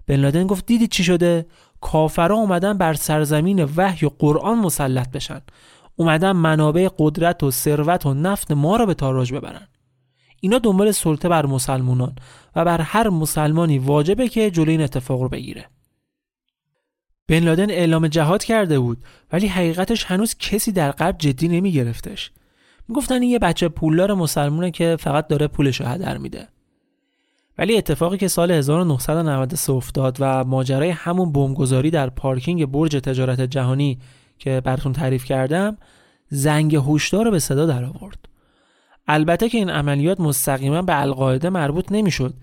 [0.07, 1.47] بن لادن گفت دیدید چی شده؟
[1.81, 5.41] کافرها اومدن بر سرزمین وحی و قرآن مسلط بشن.
[5.97, 9.68] اومدن منابع قدرت و ثروت و نفت ما را به تاراج ببرن.
[10.41, 12.16] اینا دنبال سلطه بر مسلمانان
[12.57, 15.66] و بر هر مسلمانی واجبه که جلوی این اتفاق رو بگیره.
[17.28, 18.99] بن لادن اعلام جهاد کرده بود
[19.33, 22.31] ولی حقیقتش هنوز کسی در غرب جدی نمی گرفتش.
[22.89, 26.49] می‌گفتن این یه بچه پولدار مسلمونه که فقط داره پولش رو هدر میده.
[27.61, 33.99] ولی اتفاقی که سال 1993 افتاد و ماجرای همون بمبگذاری در پارکینگ برج تجارت جهانی
[34.39, 35.77] که براتون تعریف کردم
[36.29, 38.29] زنگ هشدار رو به صدا در آورد.
[39.09, 42.35] البته که این عملیات مستقیما به القاعده مربوط نمی‌شد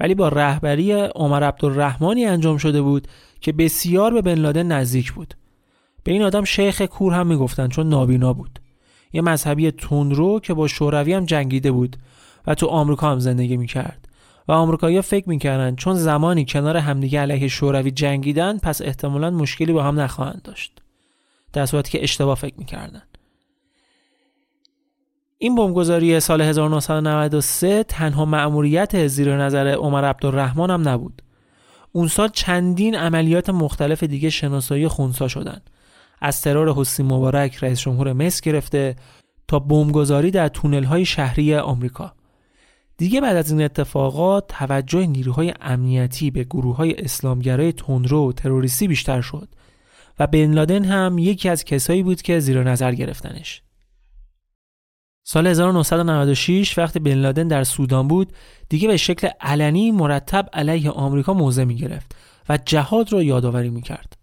[0.00, 3.08] ولی با رهبری عمر عبدالرحمانی انجام شده بود
[3.40, 5.34] که بسیار به بن لادن نزدیک بود.
[6.04, 8.60] به این آدم شیخ کور هم می‌گفتن چون نابینا بود.
[9.12, 11.96] یه مذهبی تندرو که با شوروی هم جنگیده بود
[12.46, 14.09] و تو آمریکا هم زندگی می‌کرد.
[14.50, 19.82] و آمریکایی‌ها فکر می‌کردن چون زمانی کنار همدیگه علیه شوروی جنگیدن پس احتمالا مشکلی با
[19.82, 20.82] هم نخواهند داشت.
[21.52, 23.02] در صورتی که اشتباه فکر می‌کردن.
[25.38, 31.22] این بمبگذاری سال 1993 تنها مأموریت زیر نظر عمر عبدالرحمن هم نبود.
[31.92, 35.60] اون سال چندین عملیات مختلف دیگه شناسایی خونسا شدن
[36.20, 38.96] از ترور حسین مبارک رئیس جمهور مصر گرفته
[39.48, 42.12] تا بمبگذاری در تونل های شهری آمریکا.
[43.00, 48.88] دیگه بعد از این اتفاقات توجه نیروهای امنیتی به گروه های اسلامگرای تندرو و تروریستی
[48.88, 49.48] بیشتر شد
[50.18, 53.62] و بن لادن هم یکی از کسایی بود که زیر نظر گرفتنش.
[55.24, 58.32] سال 1996 وقتی بن لادن در سودان بود
[58.68, 62.16] دیگه به شکل علنی مرتب علیه آمریکا موضع می گرفت
[62.48, 64.19] و جهاد رو یادآوری می کرد.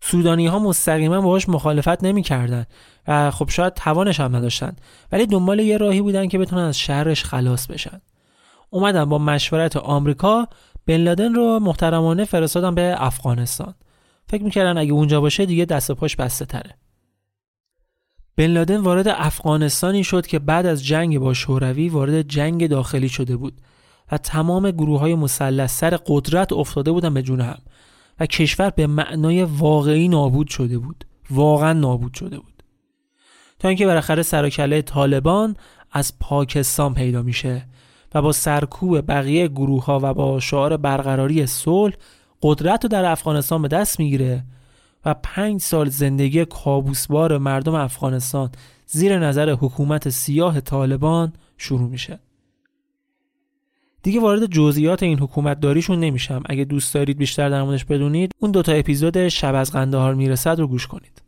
[0.00, 2.66] سودانی ها مستقیما باهاش مخالفت نمی‌کردن
[3.08, 4.76] و خب شاید توانش هم نداشتن
[5.12, 8.00] ولی دنبال یه راهی بودن که بتونن از شهرش خلاص بشن.
[8.70, 10.48] اومدن با مشورت آمریکا
[10.86, 13.74] بن لادن رو محترمانه فرستادن به افغانستان.
[14.28, 16.74] فکر می‌کردن اگه اونجا باشه دیگه دست پاش بسته تره
[18.36, 23.36] بن لادن وارد افغانستانی شد که بعد از جنگ با شوروی وارد جنگ داخلی شده
[23.36, 23.60] بود
[24.12, 27.58] و تمام گروه های مسلح سر قدرت افتاده بودن به جون هم.
[28.20, 31.04] و کشور به معنای واقعی نابود شده بود.
[31.30, 32.62] واقعا نابود شده بود.
[33.58, 35.56] تا اینکه بالاخره سرکله طالبان
[35.92, 37.66] از پاکستان پیدا میشه
[38.14, 41.94] و با سرکوب بقیه گروه ها و با شعار برقراری صلح
[42.42, 44.44] قدرت رو در افغانستان به دست می‌گیره
[45.04, 48.50] و پنج سال زندگی کابوسبار مردم افغانستان
[48.86, 52.20] زیر نظر حکومت سیاه طالبان شروع میشه.
[54.02, 56.42] دیگه وارد جزئیات این حکومت داریشون نمیشم.
[56.46, 60.66] اگه دوست دارید بیشتر در موردش بدونید اون دوتا اپیزود شب از قندهار می‌رسد رو
[60.66, 61.22] گوش کنید.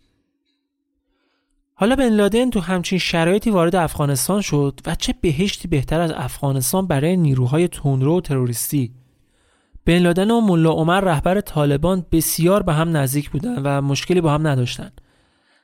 [1.75, 6.87] حالا بن لادن تو همچین شرایطی وارد افغانستان شد و چه بهشتی بهتر از افغانستان
[6.87, 8.93] برای نیروهای تندرو و تروریستی.
[9.87, 14.33] بن لادن و ملا عمر رهبر طالبان بسیار به هم نزدیک بودن و مشکلی با
[14.33, 14.91] هم نداشتن.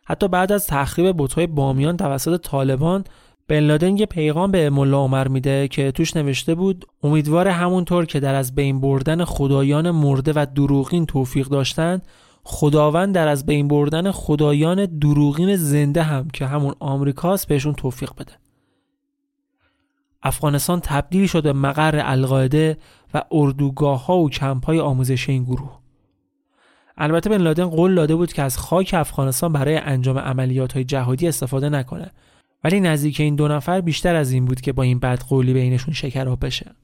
[0.04, 3.04] حتی بعد از تخریب بتهای بامیان توسط طالبان
[3.48, 8.20] بن لادن یه پیغام به ملا عمر میده که توش نوشته بود امیدوار همونطور که
[8.20, 12.02] در از بین بردن خدایان مرده و دروغین توفیق داشتند
[12.44, 18.32] خداوند در از بین بردن خدایان دروغین زنده هم که همون آمریکاست بهشون توفیق بده.
[20.22, 22.78] افغانستان تبدیل شده مقر القاعده
[23.14, 25.78] و اردوگاه ها و کمپ های آموزش این گروه.
[26.96, 31.28] البته بن لادن قول داده بود که از خاک افغانستان برای انجام عملیات های جهادی
[31.28, 32.10] استفاده نکنه.
[32.64, 36.44] ولی نزدیک این دو نفر بیشتر از این بود که با این بدقولی بینشون شکراب
[36.46, 36.74] بشه.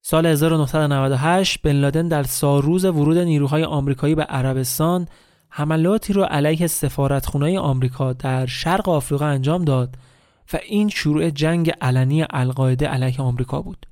[0.00, 5.08] سال 1998 بن لادن در سالروز ورود نیروهای آمریکایی به عربستان
[5.48, 9.96] حملاتی رو علیه سفارتخونه آمریکا در شرق آفریقا انجام داد
[10.52, 13.86] و این شروع جنگ علنی القاعده علیه آمریکا بود.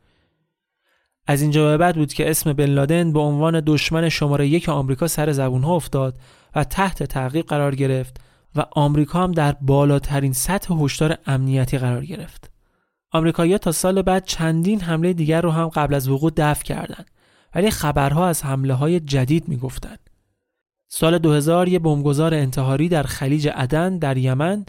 [1.26, 5.06] از اینجا به بعد بود که اسم بن لادن به عنوان دشمن شماره یک آمریکا
[5.06, 6.14] سر زبون ها افتاد
[6.54, 8.20] و تحت تعقیب قرار گرفت
[8.56, 12.50] و آمریکا هم در بالاترین سطح هشدار امنیتی قرار گرفت.
[13.10, 17.10] آمریکایی‌ها تا سال بعد چندین حمله دیگر رو هم قبل از وقوع دفع کردند
[17.54, 19.98] ولی خبرها از حمله های جدید می‌گفتند.
[20.88, 24.64] سال 2000 یه بمبگذار انتحاری در خلیج عدن در یمن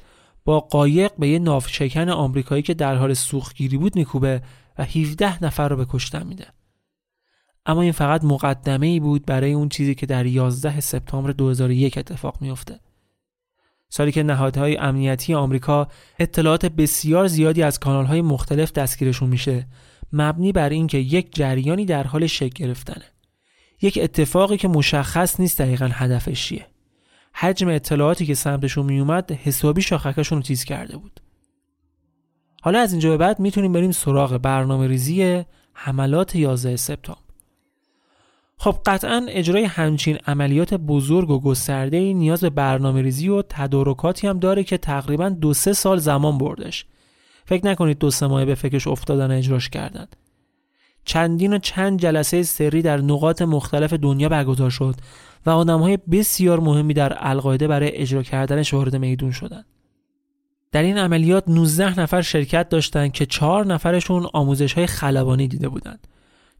[0.45, 4.41] با قایق به یه ناوشکن آمریکایی که در حال سوختگیری بود میکوبه
[4.77, 6.47] و 17 نفر رو به کشتن میده.
[7.65, 12.37] اما این فقط مقدمه ای بود برای اون چیزی که در 11 سپتامبر 2001 اتفاق
[12.41, 12.79] میافته.
[13.95, 15.87] سالی که نهادهای امنیتی آمریکا
[16.19, 19.67] اطلاعات بسیار زیادی از کانالهای مختلف دستگیرشون میشه
[20.13, 23.05] مبنی بر اینکه یک جریانی در حال شکل گرفتنه.
[23.81, 26.65] یک اتفاقی که مشخص نیست دقیقا هدفش چیه
[27.33, 31.19] حجم اطلاعاتی که سمتشون میومد حسابی شاخکشون رو تیز کرده بود.
[32.61, 37.22] حالا از اینجا به بعد می‌تونیم بریم سراغ برنامه ریزی حملات 11 سپتامبر.
[38.57, 44.39] خب قطعا اجرای همچین عملیات بزرگ و گسترده نیاز به برنامه ریزی و تدارکاتی هم
[44.39, 46.85] داره که تقریبا دو سه سال زمان بردش
[47.45, 50.07] فکر نکنید دو سه ماه به فکرش افتادن اجراش کردن
[51.05, 54.95] چندین و چند جلسه سری در نقاط مختلف دنیا برگزار شد
[55.45, 59.65] و های بسیار مهمی در القاعده برای اجرا کردنش وارد میدون شدند.
[60.71, 66.07] در این عملیات 19 نفر شرکت داشتند که 4 نفرشون آموزش های خلبانی دیده بودند.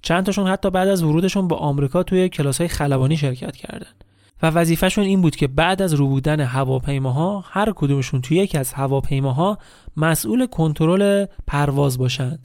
[0.04, 4.04] چند تاشون حتی بعد از ورودشون به آمریکا توی کلاس های خلبانی شرکت کردند.
[4.41, 9.58] و وظیفهشون این بود که بعد از روبودن هواپیماها هر کدومشون توی یکی از هواپیماها
[9.97, 12.39] مسئول کنترل پرواز باشند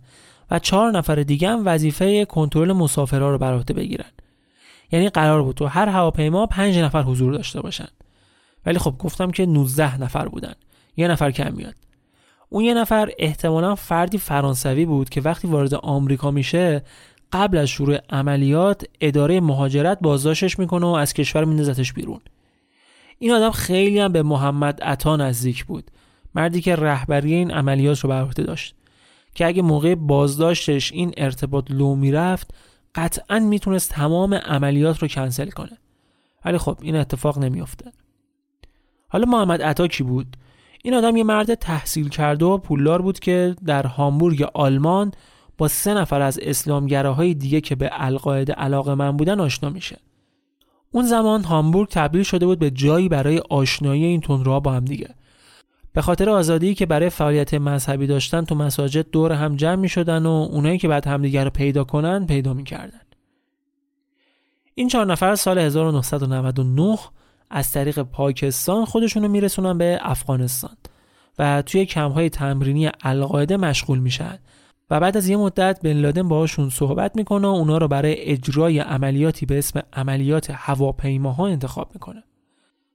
[0.50, 4.10] و چهار نفر دیگه هم وظیفه کنترل مسافرها رو بر عهده بگیرن.
[4.92, 7.88] یعنی قرار بود تو هر هواپیما پنج نفر حضور داشته باشن.
[8.66, 10.54] ولی خب گفتم که 19 نفر بودن.
[10.96, 11.74] یه نفر کم میاد.
[12.48, 16.82] اون یه نفر احتمالا فردی فرانسوی بود که وقتی وارد آمریکا میشه
[17.32, 22.20] قبل از شروع عملیات اداره مهاجرت بازداشتش می‌کنه و از کشور میندازتش بیرون.
[23.18, 25.90] این آدم خیلی هم به محمد عطا نزدیک بود.
[26.34, 28.74] مردی که رهبری این عملیات رو بر عهده داشت.
[29.34, 32.54] که اگه موقع بازداشتش این ارتباط لو می‌رفت
[32.94, 35.78] قطعا می‌تونست تمام عملیات رو کنسل کنه.
[36.44, 37.92] ولی خب این اتفاق نمیافته.
[39.08, 40.36] حالا محمد عطا کی بود؟
[40.84, 45.12] این آدم یه مرد تحصیل کرده و پولدار بود که در هامبورگ آلمان
[45.58, 49.98] با سه نفر از اسلامگراهای دیگه که به القاعده علاقه من بودن آشنا میشه.
[50.90, 55.08] اون زمان هامبورگ تبدیل شده بود به جایی برای آشنایی این تندروها با هم دیگه.
[55.92, 60.26] به خاطر آزادی که برای فعالیت مذهبی داشتن تو مساجد دور هم جمع می شدن
[60.26, 63.00] و اونایی که بعد همدیگر رو پیدا کنن پیدا می کردن.
[64.74, 66.98] این چهار نفر سال 1999
[67.50, 70.76] از طریق پاکستان خودشون رو میرسونن به افغانستان
[71.38, 74.38] و توی کمهای تمرینی القاعده مشغول میشن.
[74.90, 78.78] و بعد از یه مدت بن لادن باهاشون صحبت می‌کنه و اونا رو برای اجرای
[78.78, 82.22] عملیاتی به اسم عملیات هواپیماها انتخاب می‌کنه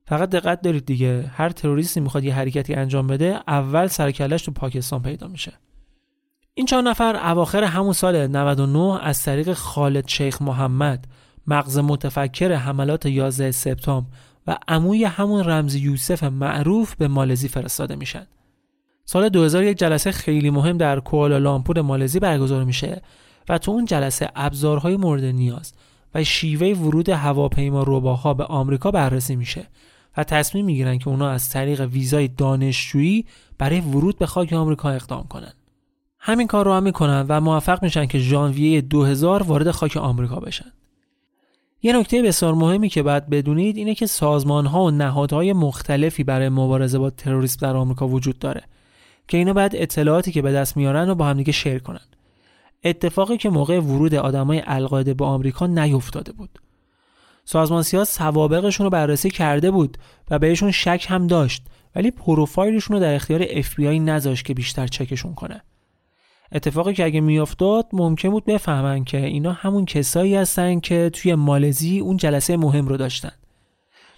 [0.05, 5.01] فقط دقت دارید دیگه هر تروریستی می‌خواد یه حرکتی انجام بده اول سرکلش تو پاکستان
[5.01, 5.53] پیدا میشه
[6.53, 11.07] این چهار نفر اواخر همون سال 99 از طریق خالد شیخ محمد
[11.47, 14.07] مغز متفکر حملات 11 سپتامبر
[14.47, 18.27] و عموی همون رمز یوسف معروف به مالزی فرستاده میشن.
[19.05, 23.01] سال 2000 یک جلسه خیلی مهم در کوالالامپور مالزی برگزار میشه
[23.49, 25.73] و تو اون جلسه ابزارهای مورد نیاز
[26.15, 29.67] و شیوه ورود هواپیما روباها به آمریکا بررسی میشه
[30.17, 33.25] و تصمیم می‌گیرن که اونا از طریق ویزای دانشجویی
[33.57, 35.53] برای ورود به خاک آمریکا اقدام کنن.
[36.19, 40.71] همین کار رو هم می‌کنن و موفق میشن که ژانویه 2000 وارد خاک آمریکا بشن.
[41.81, 46.49] یه نکته بسیار مهمی که باید بدونید اینه که سازمان ها و نهادهای مختلفی برای
[46.49, 48.63] مبارزه با تروریسم در آمریکا وجود داره
[49.27, 52.05] که اینا بعد اطلاعاتی که به دست میارن رو با همدیگه شیر کنن.
[52.83, 56.59] اتفاقی که موقع ورود آدمای القاعده به آمریکا نیفتاده بود.
[57.45, 59.97] سازمان سیاه سوابقشون رو بررسی کرده بود
[60.29, 61.63] و بهشون شک هم داشت
[61.95, 65.61] ولی پروفایلشون رو در اختیار FBI نذاشت که بیشتر چکشون کنه
[66.51, 71.99] اتفاقی که اگه میافتاد ممکن بود بفهمن که اینا همون کسایی هستن که توی مالزی
[71.99, 73.31] اون جلسه مهم رو داشتن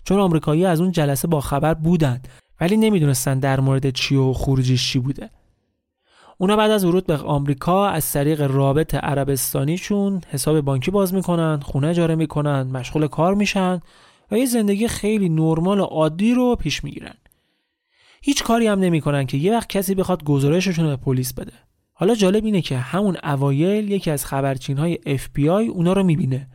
[0.03, 2.22] چون آمریکایی از اون جلسه با خبر بودن
[2.62, 5.30] ولی نمی‌دونستن در مورد چی و خروجیش چی بوده.
[6.38, 11.88] اونا بعد از ورود به آمریکا از طریق رابط عربستانیشون حساب بانکی باز می‌کنن خونه
[11.88, 13.80] اجاره می‌کنن مشغول کار میشن
[14.32, 17.14] و یه زندگی خیلی نرمال و عادی رو پیش می‌گیرن.
[18.22, 21.53] هیچ کاری هم نمی‌کنن که یه وقت کسی بخواد گزارششون به پلیس بده.
[21.93, 26.47] حالا جالب اینه که همون اوایل یکی از خبرچین های FBI اونا رو می‌بینه.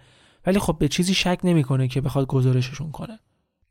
[0.47, 3.19] ولی خب به چیزی شک نمی‌کنه که بخواد گزارششون کنه.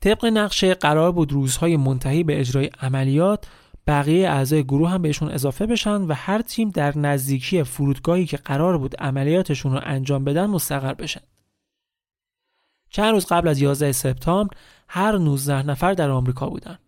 [0.01, 3.47] طبق نقشه قرار بود روزهای منتهی به اجرای عملیات
[3.87, 8.77] بقیه اعضای گروه هم بهشون اضافه بشن و هر تیم در نزدیکی فرودگاهی که قرار
[8.77, 11.21] بود عملیاتشون رو انجام بدن مستقر بشن.
[12.89, 16.79] چند روز قبل از 11 سپتامبر هر 19 نفر در آمریکا بودن.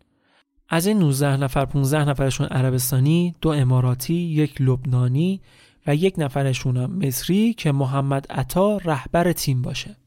[0.69, 5.41] از این 19 نفر 15 نفرشون عربستانی، دو اماراتی، یک لبنانی
[5.87, 10.00] و یک نفرشون هم مصری که محمد عطا رهبر تیم باشه.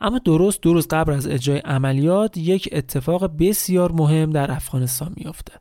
[0.00, 5.52] اما درست دو روز قبل از اجرای عملیات یک اتفاق بسیار مهم در افغانستان میافته.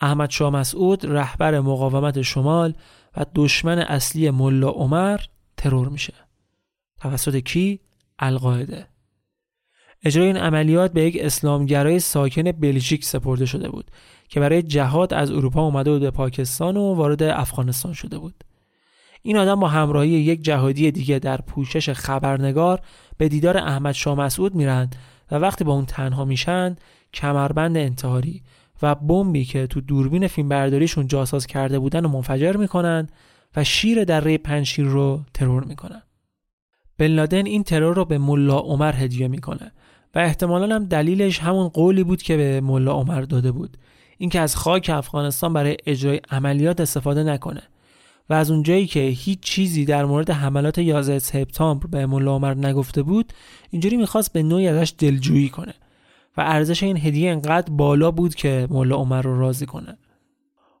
[0.00, 2.74] احمد شاه مسعود رهبر مقاومت شمال
[3.16, 5.20] و دشمن اصلی ملا عمر
[5.56, 6.14] ترور میشه.
[7.00, 7.80] توسط کی؟
[8.18, 8.86] القاعده.
[10.04, 13.90] اجرای این عملیات به یک اسلامگرای ساکن بلژیک سپرده شده بود
[14.28, 18.44] که برای جهاد از اروپا اومده بود به پاکستان و وارد افغانستان شده بود.
[19.22, 22.80] این آدم با همراهی یک جهادی دیگه در پوشش خبرنگار
[23.16, 24.96] به دیدار احمد شاه مسعود میرند
[25.30, 26.76] و وقتی با اون تنها میشن
[27.14, 28.42] کمربند انتحاری
[28.82, 33.08] و بمبی که تو دوربین فیلمبرداریشون جاساز کرده بودن و منفجر می‌کنن
[33.56, 36.02] و شیر دره پنشیر رو ترور می‌کنن.
[36.98, 39.72] بن لادن این ترور رو به ملا عمر هدیه می‌کنه
[40.14, 43.76] و احتمالا هم دلیلش همون قولی بود که به ملا عمر داده بود.
[44.18, 47.62] اینکه از خاک افغانستان برای اجرای عملیات استفاده نکنه.
[48.30, 53.02] و از اونجایی که هیچ چیزی در مورد حملات 11 سپتامبر به ملا عمر نگفته
[53.02, 53.32] بود
[53.70, 55.74] اینجوری می‌خواست به نوعی ازش دلجویی کنه
[56.36, 59.98] و ارزش این هدیه انقدر بالا بود که ملا عمر رو راضی کنه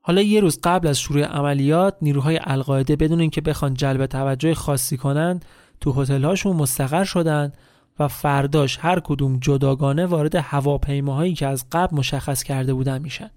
[0.02, 4.96] حالا یه روز قبل از شروع عملیات نیروهای القاعده بدون اینکه بخوان جلب توجه خاصی
[4.96, 5.44] کنند
[5.80, 7.52] تو هتل‌هاشون مستقر شدن
[7.98, 13.30] و فرداش هر کدوم جداگانه وارد هواپیماهایی که از قبل مشخص کرده بودن میشن.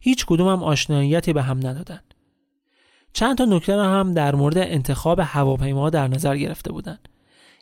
[0.00, 2.00] هیچ کدوم هم آشناییتی به هم ندادن.
[3.12, 7.08] چند تا نکته هم در مورد انتخاب هواپیما در نظر گرفته بودند.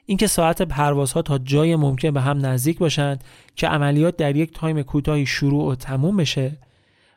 [0.07, 3.25] اینکه ساعت پروازها تا جای ممکن به هم نزدیک باشند
[3.57, 6.59] که عملیات در یک تایم کوتاهی شروع و تموم بشه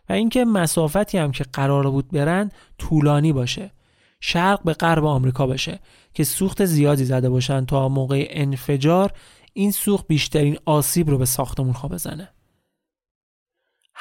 [0.10, 3.72] و اینکه مسافتی هم که قرار بود برن طولانی باشه
[4.20, 5.80] شرق به غرب آمریکا بشه
[6.14, 9.12] که سوخت زیادی زده باشن تا موقع انفجار
[9.54, 12.30] این سوخت بیشترین آسیب رو به ساختمون بزنه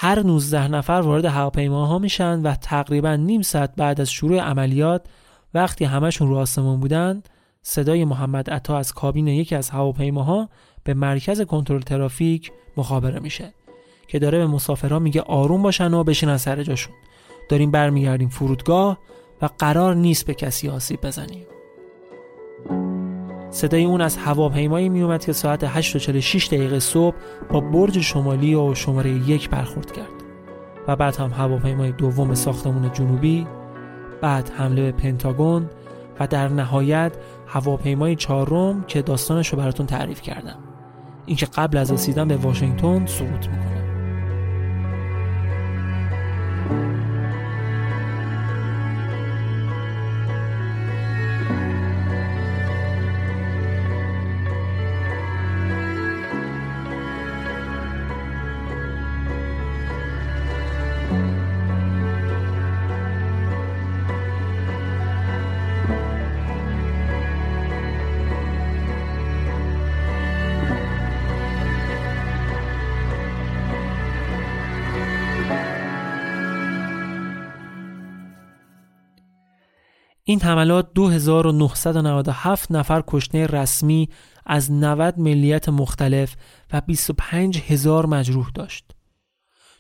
[0.01, 5.07] هر 19 نفر وارد هواپیماها میشن و تقریبا نیم ساعت بعد از شروع عملیات
[5.55, 7.23] وقتی همشون رو آسمون بودن
[7.63, 10.49] صدای محمد عطا از کابین یکی از هواپیماها
[10.85, 13.55] به مرکز کنترل ترافیک مخابره میشه
[14.09, 16.95] که داره به مسافرها میگه آروم باشن و بشینن سر جاشون.
[17.49, 18.99] داریم برمیگردیم فرودگاه
[19.43, 21.47] و قرار نیست به کسی آسیب بزنیم.
[23.59, 27.17] صدای اون از هواپیمایی میومد که ساعت 8:46 دقیقه صبح
[27.51, 30.09] با برج شمالی و شماره یک برخورد کرد.
[30.89, 33.47] و بعد هم هواپیمای دوم ساختمون جنوبی
[34.21, 35.71] بعد حمله به پنتاگون
[36.21, 37.13] و در نهایت
[37.47, 40.59] هواپیمای چهارم که داستانش رو براتون تعریف کردم.
[41.27, 43.78] اینکه قبل از رسیدن به واشنگتن سقوط می‌کنه.
[80.39, 84.09] این حملات 2997 نفر کشته رسمی
[84.47, 86.37] از 90 ملیت مختلف
[86.73, 88.85] و 25 هزار مجروح داشت.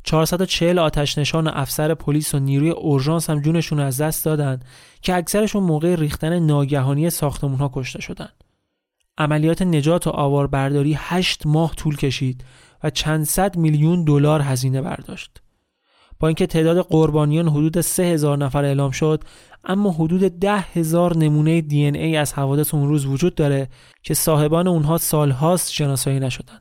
[0.04, 4.60] 440 آتش نشان افسر پلیس و نیروی اورژانس هم جونشون از دست دادن
[5.02, 8.30] که اکثرشون موقع ریختن ناگهانی ساختمون ها کشته شدن.
[9.18, 12.44] عملیات نجات و آواربرداری 8 ماه طول کشید
[12.84, 15.40] و چند صد میلیون دلار هزینه برداشت.
[16.20, 19.24] با اینکه تعداد قربانیان حدود 3000 نفر اعلام شد
[19.64, 23.68] اما حدود ده هزار نمونه DNA از حوادث اون روز وجود داره
[24.02, 26.60] که صاحبان اونها سالهاست شناسایی نشدن.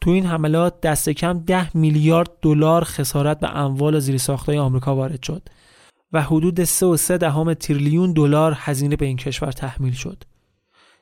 [0.00, 5.48] تو این حملات دست کم ده میلیارد دلار خسارت به اموال زیرساختهای آمریکا وارد شد
[6.12, 10.22] و حدود 3.3 دهم تریلیون دلار هزینه به این کشور تحمیل شد.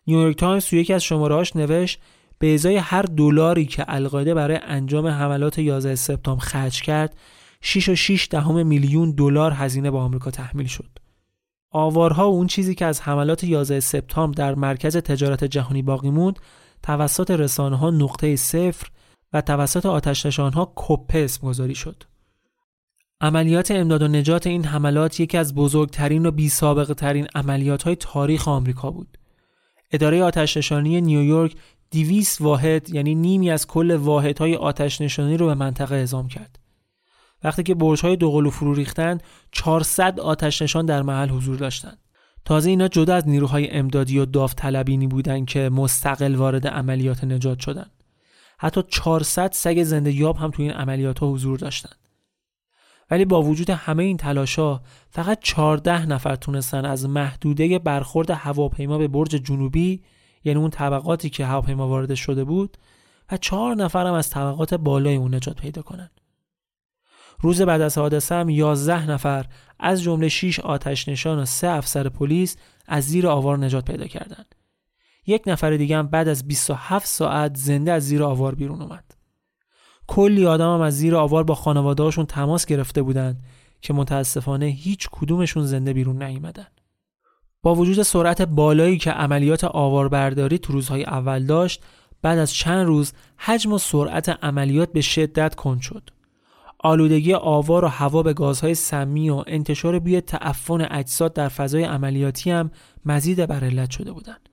[0.06, 2.00] نیویورک تایمز تو یکی از شماره‌هاش نوشت
[2.42, 7.16] به ازای هر دلاری که القاعده برای انجام حملات 11 سپتامبر خرج کرد
[7.60, 10.98] 6 و 6 دهم میلیون دلار هزینه به آمریکا تحمیل شد.
[11.70, 16.38] آوارها و اون چیزی که از حملات 11 سپتامبر در مرکز تجارت جهانی باقی موند
[16.82, 18.86] توسط رسانه ها نقطه صفر
[19.32, 22.02] و توسط آتش ها کپه گذاری شد.
[23.20, 27.96] عملیات امداد و نجات این حملات یکی از بزرگترین و بی سابقه ترین عملیات های
[27.96, 29.18] تاریخ آمریکا بود.
[29.92, 31.54] اداره آتش نیویورک
[31.92, 36.58] 200 واحد یعنی نیمی از کل واحدهای آتش نشانی رو به منطقه اعزام کرد.
[37.44, 39.18] وقتی که برج‌های دوقلو فرو ریختن
[39.52, 41.98] 400 آتش نشان در محل حضور داشتند.
[42.44, 47.90] تازه اینا جدا از نیروهای امدادی و داوطلبینی بودند که مستقل وارد عملیات نجات شدند.
[48.58, 51.96] حتی 400 سگ زنده یاب هم تو این عملیات ها حضور داشتند.
[53.10, 54.80] ولی با وجود همه این تلاشا
[55.10, 60.02] فقط 14 نفر تونستن از محدوده برخورد هواپیما به برج جنوبی
[60.44, 62.76] یعنی اون طبقاتی که هواپیما وارد شده بود
[63.32, 66.20] و چهار نفر هم از طبقات بالای اون نجات پیدا کنند.
[67.40, 69.46] روز بعد از حادثه هم 11 نفر
[69.78, 74.54] از جمله 6 آتش نشان و 3 افسر پلیس از زیر آوار نجات پیدا کردند.
[75.26, 79.04] یک نفر دیگه هم بعد از 27 ساعت زنده از زیر آوار بیرون اومد.
[80.06, 83.42] کلی آدم هم از زیر آوار با خانواده‌هاشون تماس گرفته بودند
[83.80, 86.66] که متاسفانه هیچ کدومشون زنده بیرون نیامدن.
[87.62, 91.82] با وجود سرعت بالایی که عملیات آواربرداری تو روزهای اول داشت،
[92.22, 96.10] بعد از چند روز حجم و سرعت عملیات به شدت کند شد.
[96.78, 102.50] آلودگی آوار و هوا به گازهای سمی و انتشار بوی تعفن اجساد در فضای عملیاتی
[102.50, 102.70] هم
[103.06, 104.48] مزید بر علت شده بودند.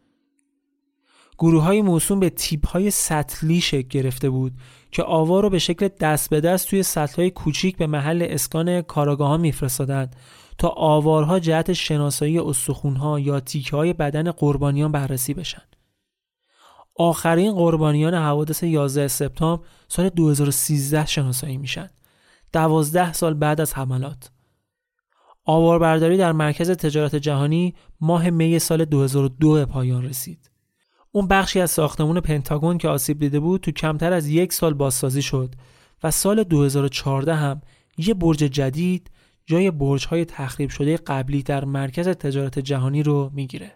[1.40, 4.54] گروه های موسوم به تیپ های سطلی شکل گرفته بود
[4.92, 8.82] که آوار رو به شکل دست به دست توی سطل های کوچیک به محل اسکان
[8.82, 10.16] کاراگاه ها میفرستادند
[10.60, 12.42] تا آوارها جهت شناسایی
[12.98, 15.62] ها یا تیکه های بدن قربانیان بررسی بشن.
[16.96, 21.90] آخرین قربانیان حوادث 11 سپتامبر سال 2013 شناسایی میشن.
[22.54, 24.32] دوازده سال بعد از حملات.
[25.46, 30.52] آواربرداری در مرکز تجارت جهانی ماه می سال 2002 پایان رسید.
[31.12, 35.22] اون بخشی از ساختمون پنتاگون که آسیب دیده بود تو کمتر از یک سال بازسازی
[35.22, 35.56] شد
[36.04, 37.62] و سال 2014 هم
[37.98, 39.12] یه برج جدید
[39.50, 43.72] جای برج های تخریب شده قبلی در مرکز تجارت جهانی رو می‌گیره.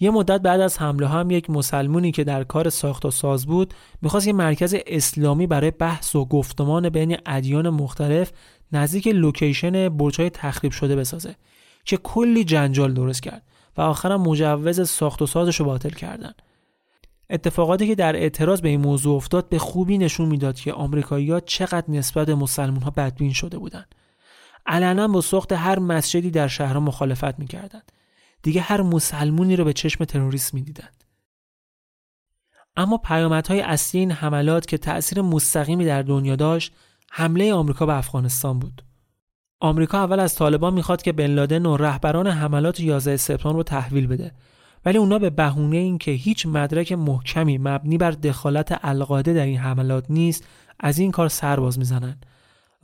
[0.00, 3.74] یه مدت بعد از حمله هم یک مسلمونی که در کار ساخت و ساز بود
[4.02, 8.32] می‌خواست یه مرکز اسلامی برای بحث و گفتمان بین ادیان مختلف
[8.72, 11.36] نزدیک لوکیشن برج های تخریب شده بسازه
[11.84, 13.42] که کلی جنجال درست کرد
[13.76, 16.32] و آخرا مجوز ساخت و سازش رو باطل کردن.
[17.30, 21.84] اتفاقاتی که در اعتراض به این موضوع افتاد به خوبی نشون می‌داد که آمریکایی‌ها چقدر
[21.88, 23.94] نسبت به مسلمان‌ها بدبین شده بودند.
[24.66, 27.92] علنا با ساخت هر مسجدی در شهرها مخالفت می‌کردند.
[28.42, 31.04] دیگه هر مسلمونی رو به چشم تروریست می‌دیدند.
[32.76, 36.72] اما پیامدهای اصلی این حملات که تأثیر مستقیمی در دنیا داشت
[37.10, 38.82] حمله آمریکا به افغانستان بود.
[39.60, 44.06] آمریکا اول از طالبان می‌خواد که بن لادن و رهبران حملات 11 سپتامبر رو تحویل
[44.06, 44.32] بده
[44.84, 50.04] ولی اونا به بهونه اینکه هیچ مدرک محکمی مبنی بر دخالت القاعده در این حملات
[50.10, 50.44] نیست
[50.80, 52.16] از این کار سرباز می‌زنن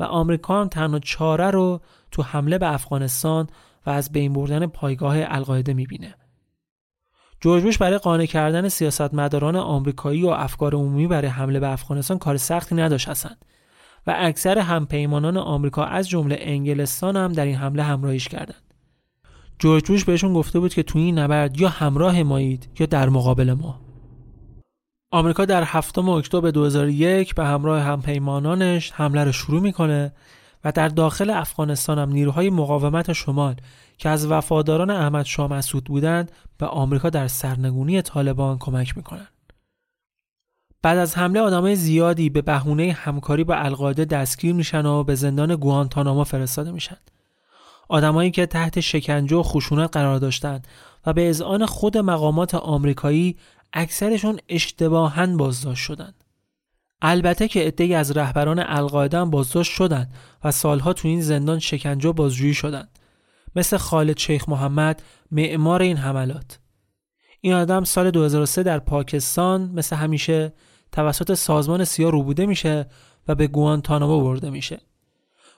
[0.01, 1.81] و آمریکا هم تنها چاره رو
[2.11, 3.47] تو حمله به افغانستان
[3.87, 6.15] و از بین بردن پایگاه القاعده می‌بینه.
[7.41, 12.37] جورج بوش برای قانع کردن سیاستمداران آمریکایی و افکار عمومی برای حمله به افغانستان کار
[12.37, 13.45] سختی نداشت هستند
[14.07, 18.75] و اکثر همپیمانان آمریکا از جمله انگلستان هم در این حمله همراهیش کردند.
[19.59, 23.53] جورج بوش بهشون گفته بود که تو این نبرد یا همراه مایید یا در مقابل
[23.53, 23.90] ما.
[25.13, 30.13] آمریکا در هفتم اکتبر 2001 به همراه همپیمانانش حمله رو شروع می‌کنه
[30.65, 33.57] و در داخل افغانستان هم نیروهای مقاومت شمال
[33.99, 39.29] که از وفاداران احمد شاه مسعود بودند به آمریکا در سرنگونی طالبان کمک می‌کنند.
[40.83, 45.57] بعد از حمله آدمای زیادی به بهونه همکاری با القاعده دستگیر میشن و به زندان
[45.57, 46.97] گوانتاناما فرستاده میشن.
[47.89, 50.67] آدمایی که تحت شکنجه و خشونت قرار داشتند
[51.07, 53.37] و به اذعان خود مقامات آمریکایی
[53.73, 56.25] اکثرشون اشتباها بازداشت شدند.
[57.03, 60.15] البته که عده‌ای از رهبران القاعده بازداشت شدند
[60.45, 62.99] و سالها تو این زندان شکنجه و بازجویی شدند.
[63.57, 66.59] مثل خالد شیخ محمد معمار این حملات.
[67.41, 70.53] این آدم سال 2003 در پاکستان مثل همیشه
[70.93, 72.87] توسط سازمان سیا روبوده میشه
[73.29, 74.81] و به گوانتانامو برده میشه.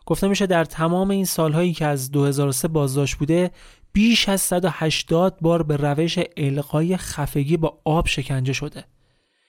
[0.06, 3.50] گفته میشه در تمام این سالهایی که از 2003 بازداشت بوده
[3.92, 8.84] بیش از 180 بار به روش القای خفگی با آب شکنجه شده.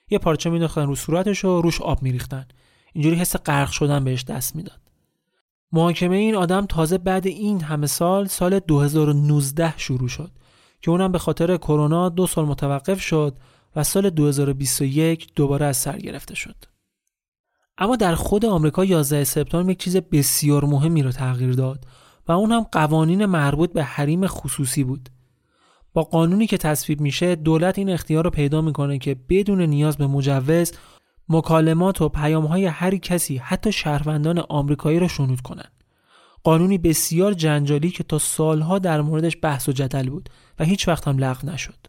[0.10, 2.46] یه پارچه مینداختن رو صورتش و روش آب میریختن.
[2.94, 4.80] اینجوری حس غرق شدن بهش دست می‌داد.
[5.72, 10.32] محاکمه این آدم تازه بعد این همه سال سال 2019 شروع شد
[10.82, 13.38] که اونم به خاطر کرونا دو سال متوقف شد
[13.76, 16.73] و سال 2021 دوباره از سر گرفته شد.
[17.78, 21.86] اما در خود آمریکا 11 سپتامبر یک چیز بسیار مهمی رو تغییر داد
[22.28, 25.10] و اون هم قوانین مربوط به حریم خصوصی بود.
[25.94, 30.08] با قانونی که تصویب میشه دولت این اختیار رو پیدا می‌کنه که بدون نیاز به
[30.08, 30.72] مجوز
[31.30, 35.72] مکالمات و پیامهای هر کسی حتی شهروندان آمریکایی رو شنود کنند.
[36.44, 41.08] قانونی بسیار جنجالی که تا سالها در موردش بحث و جدل بود و هیچ وقت
[41.08, 41.88] هم لغو نشد.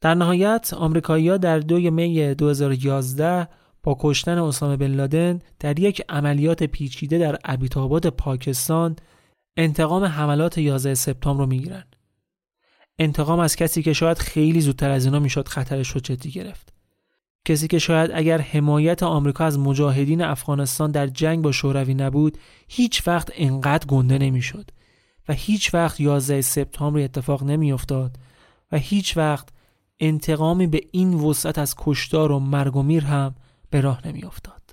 [0.00, 3.48] در نهایت آمریکایی‌ها در دوی می 2011
[3.84, 8.96] با کشتن اسامه بن لادن در یک عملیات پیچیده در ابیتاباد پاکستان
[9.56, 11.84] انتقام حملات 11 سپتامبر رو می‌گیرن.
[12.98, 16.74] انتقام از کسی که شاید خیلی زودتر از اینا می‌شد خطرش رو جدی گرفت.
[17.44, 23.08] کسی که شاید اگر حمایت آمریکا از مجاهدین افغانستان در جنگ با شوروی نبود هیچ
[23.08, 24.70] وقت انقدر گنده نمی‌شد
[25.28, 28.16] و هیچ وقت 11 سپتامبر اتفاق نمیافتاد
[28.72, 29.48] و هیچ وقت
[30.00, 33.34] انتقامی به این وسعت از کشتار و مرگ و میر هم
[33.74, 34.63] به راه نمیافتاد.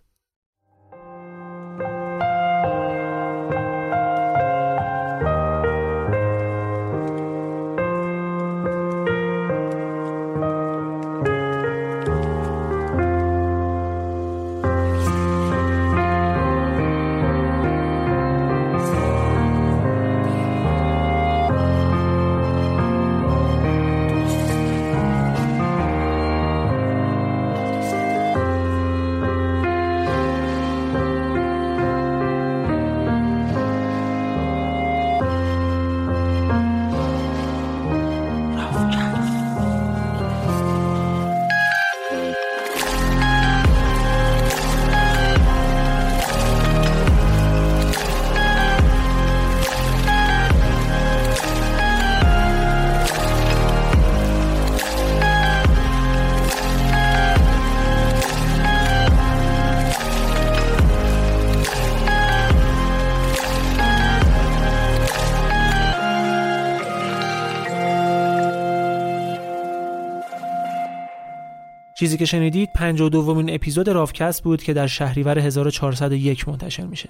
[72.02, 77.10] چیزی که شنیدید 52 دومین اپیزود رافکست بود که در شهریور 1401 منتشر میشه.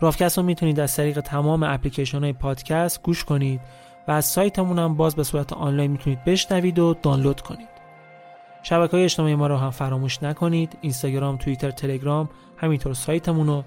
[0.00, 3.60] رافکست رو می‌تونید از طریق تمام اپلیکیشن های پادکست گوش کنید
[4.08, 7.68] و از سایتمون هم باز به صورت آنلاین می‌تونید بشنوید و دانلود کنید.
[8.62, 13.64] شبکه های اجتماعی ما رو هم فراموش نکنید اینستاگرام، توییتر، تلگرام همینطور سایتمون رو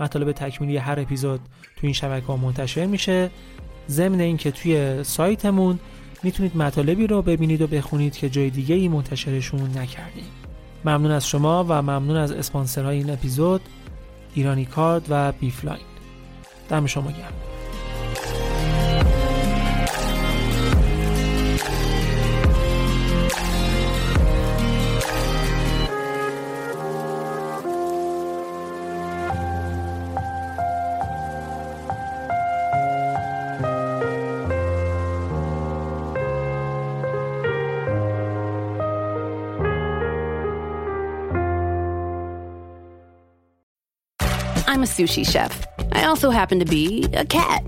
[0.00, 1.40] مطالب تکمیلی هر اپیزود
[1.76, 3.30] تو این شبکه ها منتشر میشه
[3.88, 5.78] ضمن اینکه توی سایتمون
[6.22, 10.24] می‌تونید مطالبی رو ببینید و بخونید که جای دیگه ای منتشرشون نکردیم.
[10.84, 13.60] ممنون از شما و ممنون از اسپانسرهای این اپیزود
[14.34, 15.84] ایرانی کارد و بیفلاین.
[16.68, 17.55] دم شما گرم.
[45.06, 45.66] Sushi chef.
[45.92, 47.64] I also happen to be a cat.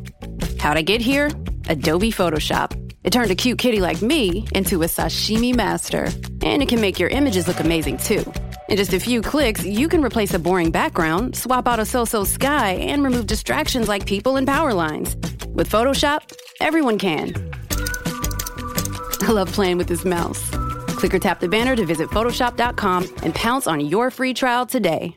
[0.59, 1.31] How'd I get here?
[1.69, 2.75] Adobe Photoshop.
[3.05, 6.09] It turned a cute kitty like me into a sashimi master.
[6.43, 8.25] And it can make your images look amazing too.
[8.69, 12.25] In just a few clicks, you can replace a boring background, swap out a so-so
[12.25, 15.17] sky, and remove distractions like people and power lines.
[15.55, 16.21] With Photoshop,
[16.61, 17.33] everyone can.
[19.23, 20.51] I love playing with this mouse.
[20.99, 25.17] Click or tap the banner to visit Photoshop.com and pounce on your free trial today.